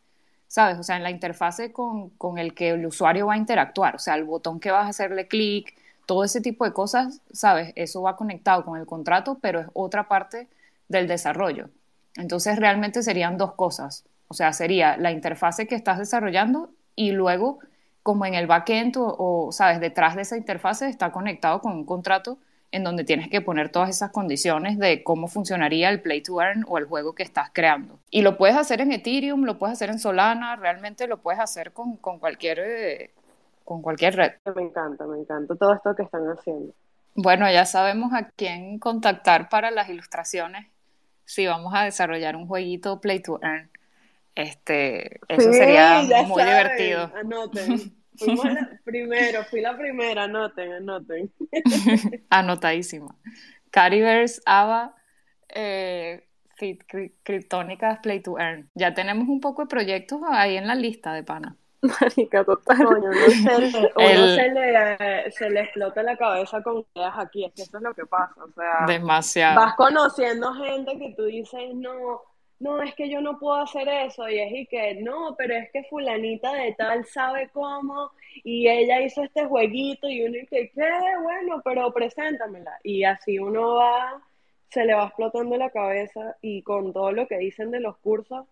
¿sabes? 0.48 0.78
O 0.78 0.84
sea, 0.84 0.98
en 0.98 1.04
la 1.04 1.12
interfase 1.12 1.72
con, 1.72 2.10
con 2.12 2.38
el 2.38 2.54
que 2.54 2.70
el 2.70 2.86
usuario 2.86 3.28
va 3.28 3.34
a 3.34 3.38
interactuar, 3.38 3.96
o 3.96 4.00
sea, 4.00 4.16
el 4.16 4.24
botón 4.24 4.60
que 4.60 4.72
vas 4.72 4.86
a 4.86 4.90
hacerle 4.90 5.28
clic, 5.28 5.76
todo 6.06 6.24
ese 6.24 6.40
tipo 6.40 6.64
de 6.64 6.74
cosas, 6.74 7.22
¿sabes? 7.32 7.74
Eso 7.76 8.02
va 8.04 8.16
conectado 8.16 8.64
con 8.64 8.80
el 8.80 8.86
contrato, 8.86 9.40
pero 9.42 9.60
es 9.60 9.68
otra 9.74 10.08
parte 10.08 10.48
del 10.88 11.08
desarrollo. 11.08 11.70
Entonces, 12.16 12.58
realmente 12.58 13.04
serían 13.04 13.38
dos 13.38 13.54
cosas. 13.54 14.06
O 14.28 14.34
sea, 14.34 14.54
sería 14.54 14.98
la 14.98 15.12
interfase 15.12 15.68
que 15.68 15.76
estás 15.76 16.00
desarrollando 16.00 16.70
y 16.96 17.12
luego, 17.12 17.60
como 18.08 18.26
en 18.26 18.36
el 18.36 18.48
backend 18.48 18.96
o, 18.98 19.50
sabes, 19.52 19.82
detrás 19.82 20.16
de 20.16 20.22
esa 20.22 20.38
interfase 20.38 20.88
está 20.88 21.12
conectado 21.12 21.60
con 21.60 21.74
un 21.74 21.84
contrato 21.84 22.38
en 22.72 22.86
donde 22.86 23.04
tienes 23.04 23.28
que 23.28 23.42
poner 23.42 23.68
todas 23.68 23.90
esas 23.90 24.12
condiciones 24.12 24.80
de 24.80 25.04
cómo 25.04 25.28
funcionaría 25.28 25.90
el 25.90 26.00
play 26.00 26.22
to 26.22 26.42
earn 26.42 26.64
o 26.70 26.78
el 26.78 26.86
juego 26.86 27.14
que 27.14 27.24
estás 27.24 27.50
creando. 27.52 28.00
Y 28.10 28.22
lo 28.22 28.38
puedes 28.38 28.56
hacer 28.56 28.80
en 28.80 28.94
Ethereum, 28.94 29.44
lo 29.44 29.58
puedes 29.58 29.74
hacer 29.74 29.90
en 29.90 30.00
Solana, 30.00 30.56
realmente 30.56 31.06
lo 31.06 31.18
puedes 31.18 31.42
hacer 31.42 31.74
con, 31.74 31.98
cualquier, 31.98 32.60
eh, 32.60 33.12
con 33.66 33.82
cualquier 33.82 34.16
red. 34.16 34.32
Me 34.56 34.62
encanta, 34.62 35.06
me 35.06 35.20
encanta 35.20 35.58
todo 35.58 35.74
esto 35.74 35.94
que 35.94 36.04
están 36.04 36.28
haciendo. 36.28 36.72
Bueno, 37.14 37.52
ya 37.52 37.66
sabemos 37.66 38.14
a 38.14 38.30
quién 38.30 38.80
contactar 38.80 39.50
para 39.50 39.70
las 39.70 39.90
ilustraciones 39.90 40.68
si 41.26 41.46
vamos 41.46 41.74
a 41.76 41.84
desarrollar 41.84 42.38
un 42.38 42.48
jueguito 42.48 43.02
play 43.02 43.20
to 43.20 43.38
earn. 43.44 43.70
Este, 44.34 45.20
eso 45.28 45.52
sería 45.52 46.04
muy 46.26 46.44
divertido. 46.44 47.12
Anoten. 47.20 47.97
primero, 48.84 49.44
fui 49.46 49.62
la 49.62 49.78
primera, 49.78 50.24
anoten, 50.24 50.74
anoten. 50.74 51.32
Anotadísima. 52.30 53.16
Cariverse, 53.72 54.42
Ava, 54.46 54.96
eh, 55.50 56.28
Kryptónicas, 57.24 58.00
Play 58.00 58.22
to 58.22 58.40
Earn. 58.40 58.70
Ya 58.74 58.94
tenemos 58.94 59.28
un 59.28 59.40
poco 59.40 59.64
de 59.64 59.68
proyectos 59.68 60.22
ahí 60.28 60.58
en 60.58 60.68
la 60.68 60.76
lista 60.76 61.14
de 61.14 61.24
pana. 61.24 61.56
Marica, 61.82 62.44
total. 62.44 62.78
uno, 62.88 63.14
se, 63.14 63.32
se, 63.32 64.50
le, 64.50 65.32
se, 65.32 65.50
le, 65.50 65.62
explota 65.62 66.02
la 66.02 66.18
cabeza 66.18 66.62
con 66.64 66.84
ideas 66.96 67.14
aquí, 67.18 67.46
es 67.46 67.54
que 67.54 67.62
eso 67.62 67.78
es 67.78 67.84
lo 67.84 67.94
que 67.94 68.06
pasa, 68.06 68.34
o 68.44 68.52
sea, 68.52 68.86
demasiado. 68.88 69.60
Vas 69.62 69.76
conociendo 69.76 70.54
gente 70.56 70.98
que 70.98 71.14
tú 71.16 71.26
dices, 71.26 71.76
no, 71.76 72.22
no, 72.60 72.82
es 72.82 72.96
que 72.96 73.10
yo 73.10 73.22
no 73.22 73.38
puedo 73.38 73.56
hacer 73.56 73.88
eso, 73.88 74.28
y 74.30 74.40
es 74.40 74.52
y 74.52 74.66
que, 74.66 74.96
no, 74.96 75.36
pero 75.38 75.56
es 75.56 75.72
que 75.72 75.84
fulanita 75.84 76.54
de 76.54 76.74
tal 76.74 77.06
sabe 77.06 77.50
cómo, 77.54 78.12
y 78.44 78.68
ella 78.68 79.02
hizo 79.02 79.24
este 79.24 79.46
jueguito, 79.46 80.08
y 80.10 80.24
uno 80.24 80.34
dice, 80.40 80.72
qué, 80.74 80.90
bueno, 81.22 81.62
pero 81.64 81.94
preséntamela, 81.94 82.80
y 82.84 83.04
así 83.04 83.38
uno 83.40 83.76
va, 83.76 84.22
se 84.70 84.86
le 84.86 84.96
va 84.96 85.06
explotando 85.06 85.56
la 85.58 85.70
cabeza, 85.70 86.36
y 86.42 86.64
con 86.64 86.94
todo 86.94 87.12
lo 87.12 87.28
que 87.28 87.38
dicen 87.38 87.72
de 87.72 87.80
los 87.80 87.98
cursos, 87.98 88.46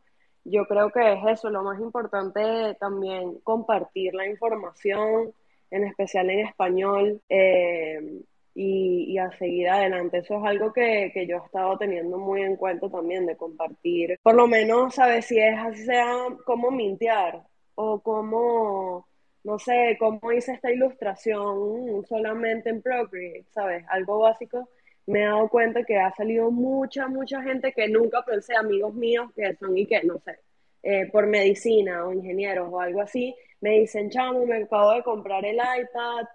yo 0.44 0.68
creo 0.68 0.92
que 0.92 1.14
es 1.14 1.20
eso, 1.28 1.50
lo 1.50 1.64
más 1.64 1.80
importante 1.80 2.76
también 2.80 3.40
compartir 3.40 4.14
la 4.14 4.28
información, 4.28 5.34
en 5.72 5.84
especial 5.84 6.30
en 6.30 6.46
español, 6.46 7.22
eh, 7.30 8.22
y, 8.56 9.18
a 9.18 9.30
seguir 9.38 9.70
adelante. 9.70 10.20
Eso 10.20 10.38
es 10.38 10.44
algo 10.46 10.72
que, 10.74 11.12
yo 11.28 11.38
he 11.38 11.46
estado 11.46 11.78
teniendo 11.78 12.18
muy 12.18 12.42
en 12.42 12.56
cuenta 12.56 12.90
también, 12.90 13.26
de 13.26 13.36
compartir, 13.36 14.18
por 14.24 14.36
lo 14.36 14.48
menos, 14.48 14.96
¿sabes? 14.96 15.26
Si 15.26 15.38
es 15.38 15.58
así, 15.58 15.84
sea 15.84 16.08
cómo 16.46 16.72
mintear 16.72 17.44
o 17.76 18.00
cómo, 18.02 19.08
no 19.44 19.60
sé, 19.60 19.98
cómo 20.00 20.32
hice 20.32 20.54
esta 20.54 20.72
ilustración 20.72 22.06
solamente 22.08 22.70
en 22.70 22.82
Procreate, 22.82 23.46
¿sabes? 23.52 23.86
Algo 23.90 24.20
básico. 24.20 24.70
Me 25.08 25.22
he 25.22 25.26
dado 25.26 25.50
cuenta 25.50 25.84
que 25.84 25.98
ha 26.00 26.12
salido 26.16 26.50
mucha, 26.50 27.08
mucha 27.08 27.42
gente 27.44 27.74
que 27.74 27.88
nunca 27.90 28.24
pensé, 28.24 28.56
amigos 28.56 28.94
míos 28.96 29.30
que 29.36 29.56
son 29.56 29.78
y 29.78 29.86
que, 29.86 30.02
no 30.04 30.18
sé, 30.20 30.40
eh, 30.82 31.10
por 31.12 31.28
medicina 31.28 32.06
o 32.06 32.14
ingenieros 32.14 32.70
o 32.72 32.80
algo 32.80 33.02
así, 33.02 33.36
me 33.62 33.80
dicen, 33.80 34.10
chamo, 34.10 34.46
me 34.46 34.64
acabo 34.64 34.94
de 34.94 35.04
comprar 35.04 35.46
el 35.46 35.58
iPad, 35.58 36.26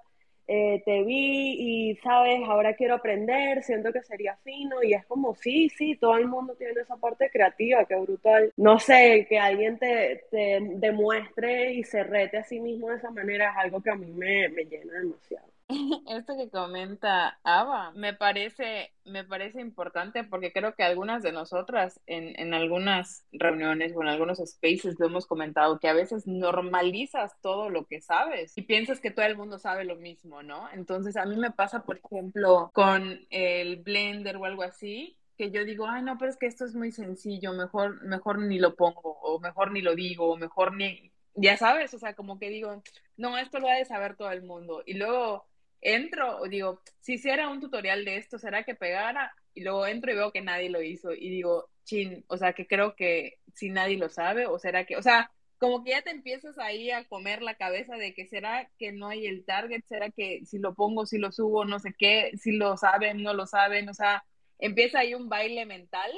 eh, 0.53 0.83
te 0.85 1.05
vi 1.05 1.91
y, 1.93 1.97
sabes, 1.99 2.41
ahora 2.45 2.75
quiero 2.75 2.97
aprender, 2.97 3.63
siento 3.63 3.93
que 3.93 4.03
sería 4.03 4.37
fino 4.43 4.83
y 4.83 4.95
es 4.95 5.07
como, 5.07 5.37
sí, 5.37 5.69
sí, 5.69 5.95
todo 5.95 6.17
el 6.17 6.27
mundo 6.27 6.57
tiene 6.57 6.81
esa 6.81 6.97
parte 6.97 7.31
creativa, 7.31 7.85
qué 7.85 7.95
brutal. 7.95 8.53
No 8.57 8.81
sé, 8.81 9.27
que 9.29 9.39
alguien 9.39 9.79
te, 9.79 10.25
te 10.29 10.59
demuestre 10.61 11.75
y 11.75 11.85
se 11.85 12.03
rete 12.03 12.39
a 12.39 12.45
sí 12.45 12.59
mismo 12.59 12.91
de 12.91 12.97
esa 12.97 13.13
manera 13.13 13.51
es 13.53 13.59
algo 13.59 13.81
que 13.81 13.91
a 13.91 13.95
mí 13.95 14.11
me, 14.13 14.49
me 14.49 14.65
llena 14.65 14.95
demasiado. 14.95 15.47
Esto 16.09 16.37
que 16.37 16.51
comenta 16.51 17.39
Ava 17.45 17.93
me 17.93 18.15
parece, 18.15 18.93
me 19.05 19.25
parece 19.25 19.61
importante 19.61 20.25
porque 20.25 20.53
creo 20.53 20.75
que 20.75 20.83
algunas 20.83 21.23
de 21.23 21.33
nosotras 21.33 22.01
en, 22.07 22.39
en 22.41 22.55
algunas 22.55 23.25
reuniones 23.33 23.95
o 23.95 24.03
en 24.03 24.09
algunos 24.09 24.39
spaces 24.39 24.99
lo 24.99 25.07
hemos 25.07 25.27
comentado 25.27 25.79
que 25.79 25.89
a 25.89 25.93
veces 25.93 26.27
normalizas 26.27 27.41
todo 27.41 27.71
lo 27.71 27.87
que 27.87 28.01
sabes 28.01 28.57
y 28.57 28.63
piensas 28.63 29.01
que 29.01 29.11
todo 29.11 29.27
el 29.27 29.37
mundo 29.37 29.59
sabe 29.59 29.85
lo 29.85 29.97
mismo, 29.97 30.43
¿no? 30.43 30.69
Entonces 30.73 31.17
a 31.17 31.25
mí 31.25 31.37
me 31.37 31.51
pasa, 31.51 31.85
por 31.85 31.99
ejemplo, 31.99 32.71
con 32.75 33.27
el 33.31 33.77
blender 33.77 34.37
o 34.37 34.45
algo 34.45 34.63
así, 34.63 35.17
que 35.37 35.51
yo 35.51 35.65
digo, 35.65 35.87
ay, 35.87 36.03
no, 36.03 36.19
pero 36.19 36.31
es 36.31 36.37
que 36.37 36.47
esto 36.47 36.65
es 36.65 36.75
muy 36.75 36.93
sencillo, 36.93 37.53
mejor, 37.53 38.03
mejor 38.03 38.39
ni 38.39 38.59
lo 38.59 38.75
pongo, 38.75 39.19
o 39.23 39.41
mejor 39.41 39.73
ni 39.73 39.81
lo 39.81 39.95
digo, 39.95 40.31
o 40.31 40.37
mejor 40.37 40.75
ni, 40.75 41.13
ya 41.35 41.57
sabes, 41.57 41.95
o 41.95 41.99
sea, 41.99 42.15
como 42.15 42.39
que 42.39 42.51
digo, 42.51 42.83
no, 43.17 43.39
esto 43.39 43.59
lo 43.59 43.69
ha 43.69 43.75
de 43.75 43.85
saber 43.85 44.17
todo 44.17 44.31
el 44.33 44.43
mundo. 44.43 44.83
Y 44.85 44.95
luego 44.95 45.47
entro, 45.81 46.43
digo, 46.49 46.81
si 47.01 47.15
hiciera 47.15 47.49
un 47.49 47.61
tutorial 47.61 48.05
de 48.05 48.17
esto, 48.17 48.39
¿será 48.39 48.65
que 48.65 48.75
pegara? 48.75 49.35
Y 49.55 49.63
luego 49.63 49.87
entro 49.87 50.13
y 50.13 50.17
veo 50.17 50.33
que 50.33 50.43
nadie 50.43 50.71
lo 50.71 50.83
hizo 50.83 51.13
y 51.13 51.31
digo, 51.31 51.71
chin, 51.85 52.25
o 52.29 52.37
sea, 52.37 52.53
que 52.53 52.67
creo 52.67 52.95
que 52.95 53.39
si 53.55 53.71
nadie 53.71 53.97
lo 53.99 54.09
sabe, 54.09 54.47
o 54.47 54.59
será 54.59 54.85
que, 54.85 54.97
o 54.97 55.03
sea, 55.03 55.31
como 55.59 55.85
que 55.85 55.91
ya 55.91 56.03
te 56.03 56.11
empiezas 56.11 56.59
ahí 56.59 56.91
a 56.91 57.05
comer 57.05 57.43
la 57.43 57.55
cabeza 57.55 57.97
de 57.97 58.15
que 58.15 58.27
será 58.27 58.71
que 58.79 58.93
no 58.93 59.09
hay 59.09 59.27
el 59.27 59.45
target, 59.45 59.83
será 59.87 60.11
que 60.11 60.45
si 60.47 60.59
lo 60.59 60.75
pongo, 60.75 61.05
si 61.07 61.19
lo 61.19 61.33
subo, 61.33 61.65
no 61.65 61.79
sé 61.79 61.95
qué, 61.99 62.33
si 62.39 62.53
lo 62.53 62.77
saben, 62.77 63.23
no 63.23 63.35
lo 63.35 63.47
saben, 63.47 63.89
o 63.89 63.95
sea, 63.95 64.25
empieza 64.59 65.01
ahí 65.01 65.15
un 65.15 65.29
baile 65.29 65.67
mental 65.67 66.11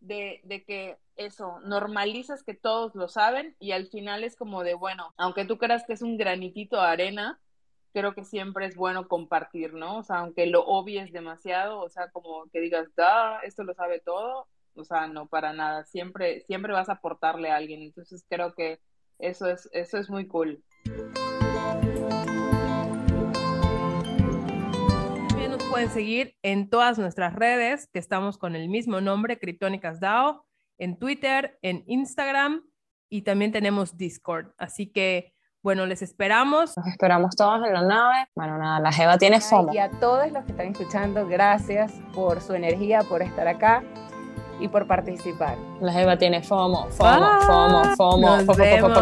de, 0.00 0.40
de 0.44 0.64
que 0.64 0.96
eso, 1.16 1.60
normalizas 1.60 2.42
que 2.42 2.54
todos 2.54 2.94
lo 2.94 3.08
saben 3.08 3.54
y 3.60 3.72
al 3.72 3.88
final 3.88 4.24
es 4.24 4.36
como 4.36 4.64
de, 4.64 4.74
bueno, 4.74 5.14
aunque 5.16 5.44
tú 5.44 5.58
creas 5.58 5.84
que 5.86 5.92
es 5.92 6.02
un 6.02 6.16
granitito 6.16 6.76
de 6.76 6.86
arena, 6.86 7.40
creo 7.92 8.14
que 8.14 8.24
siempre 8.24 8.66
es 8.66 8.74
bueno 8.74 9.06
compartir, 9.06 9.74
¿no? 9.74 9.98
O 9.98 10.02
sea, 10.02 10.18
aunque 10.18 10.46
lo 10.46 10.64
obvies 10.64 11.12
demasiado, 11.12 11.80
o 11.80 11.88
sea, 11.88 12.10
como 12.10 12.48
que 12.50 12.60
digas, 12.60 12.88
da, 12.96 13.40
esto 13.40 13.64
lo 13.64 13.74
sabe 13.74 14.00
todo, 14.00 14.48
o 14.74 14.84
sea, 14.84 15.06
no 15.06 15.26
para 15.26 15.52
nada, 15.52 15.84
siempre, 15.84 16.40
siempre 16.42 16.72
vas 16.72 16.88
a 16.88 16.94
aportarle 16.94 17.50
a 17.50 17.56
alguien, 17.56 17.82
entonces 17.82 18.24
creo 18.28 18.54
que 18.54 18.80
eso 19.18 19.46
es, 19.46 19.68
eso 19.72 19.98
es 19.98 20.08
muy 20.08 20.26
cool. 20.26 20.64
También 25.28 25.50
nos 25.50 25.62
pueden 25.64 25.90
seguir 25.90 26.34
en 26.42 26.70
todas 26.70 26.98
nuestras 26.98 27.34
redes, 27.34 27.88
que 27.92 27.98
estamos 27.98 28.38
con 28.38 28.56
el 28.56 28.68
mismo 28.68 29.00
nombre, 29.00 29.38
Criptónicas 29.38 30.00
DAO, 30.00 30.46
en 30.78 30.98
Twitter, 30.98 31.58
en 31.62 31.84
Instagram 31.86 32.64
y 33.10 33.22
también 33.22 33.52
tenemos 33.52 33.98
Discord, 33.98 34.54
así 34.56 34.86
que 34.90 35.34
bueno, 35.62 35.86
les 35.86 36.02
esperamos. 36.02 36.76
Nos 36.76 36.86
esperamos 36.86 37.36
todos 37.36 37.64
en 37.66 37.72
la 37.72 37.82
nave. 37.82 38.26
Bueno, 38.34 38.58
nada, 38.58 38.80
la 38.80 38.92
Jeva 38.92 39.16
tiene 39.16 39.40
FOMO. 39.40 39.72
Y 39.72 39.78
a 39.78 39.90
todos 39.90 40.30
los 40.32 40.44
que 40.44 40.50
están 40.50 40.66
escuchando, 40.66 41.26
gracias 41.26 41.92
por 42.14 42.40
su 42.40 42.54
energía, 42.54 43.02
por 43.02 43.22
estar 43.22 43.46
acá 43.46 43.84
y 44.58 44.68
por 44.68 44.86
participar. 44.86 45.56
La 45.80 45.92
Jeva 45.92 46.16
tiene 46.16 46.42
FOMO, 46.42 46.88
FOMO, 46.90 47.40
FOMO, 47.42 47.84
FOMO. 47.96 48.36
Nos 48.42 48.56
vemos. 48.56 48.92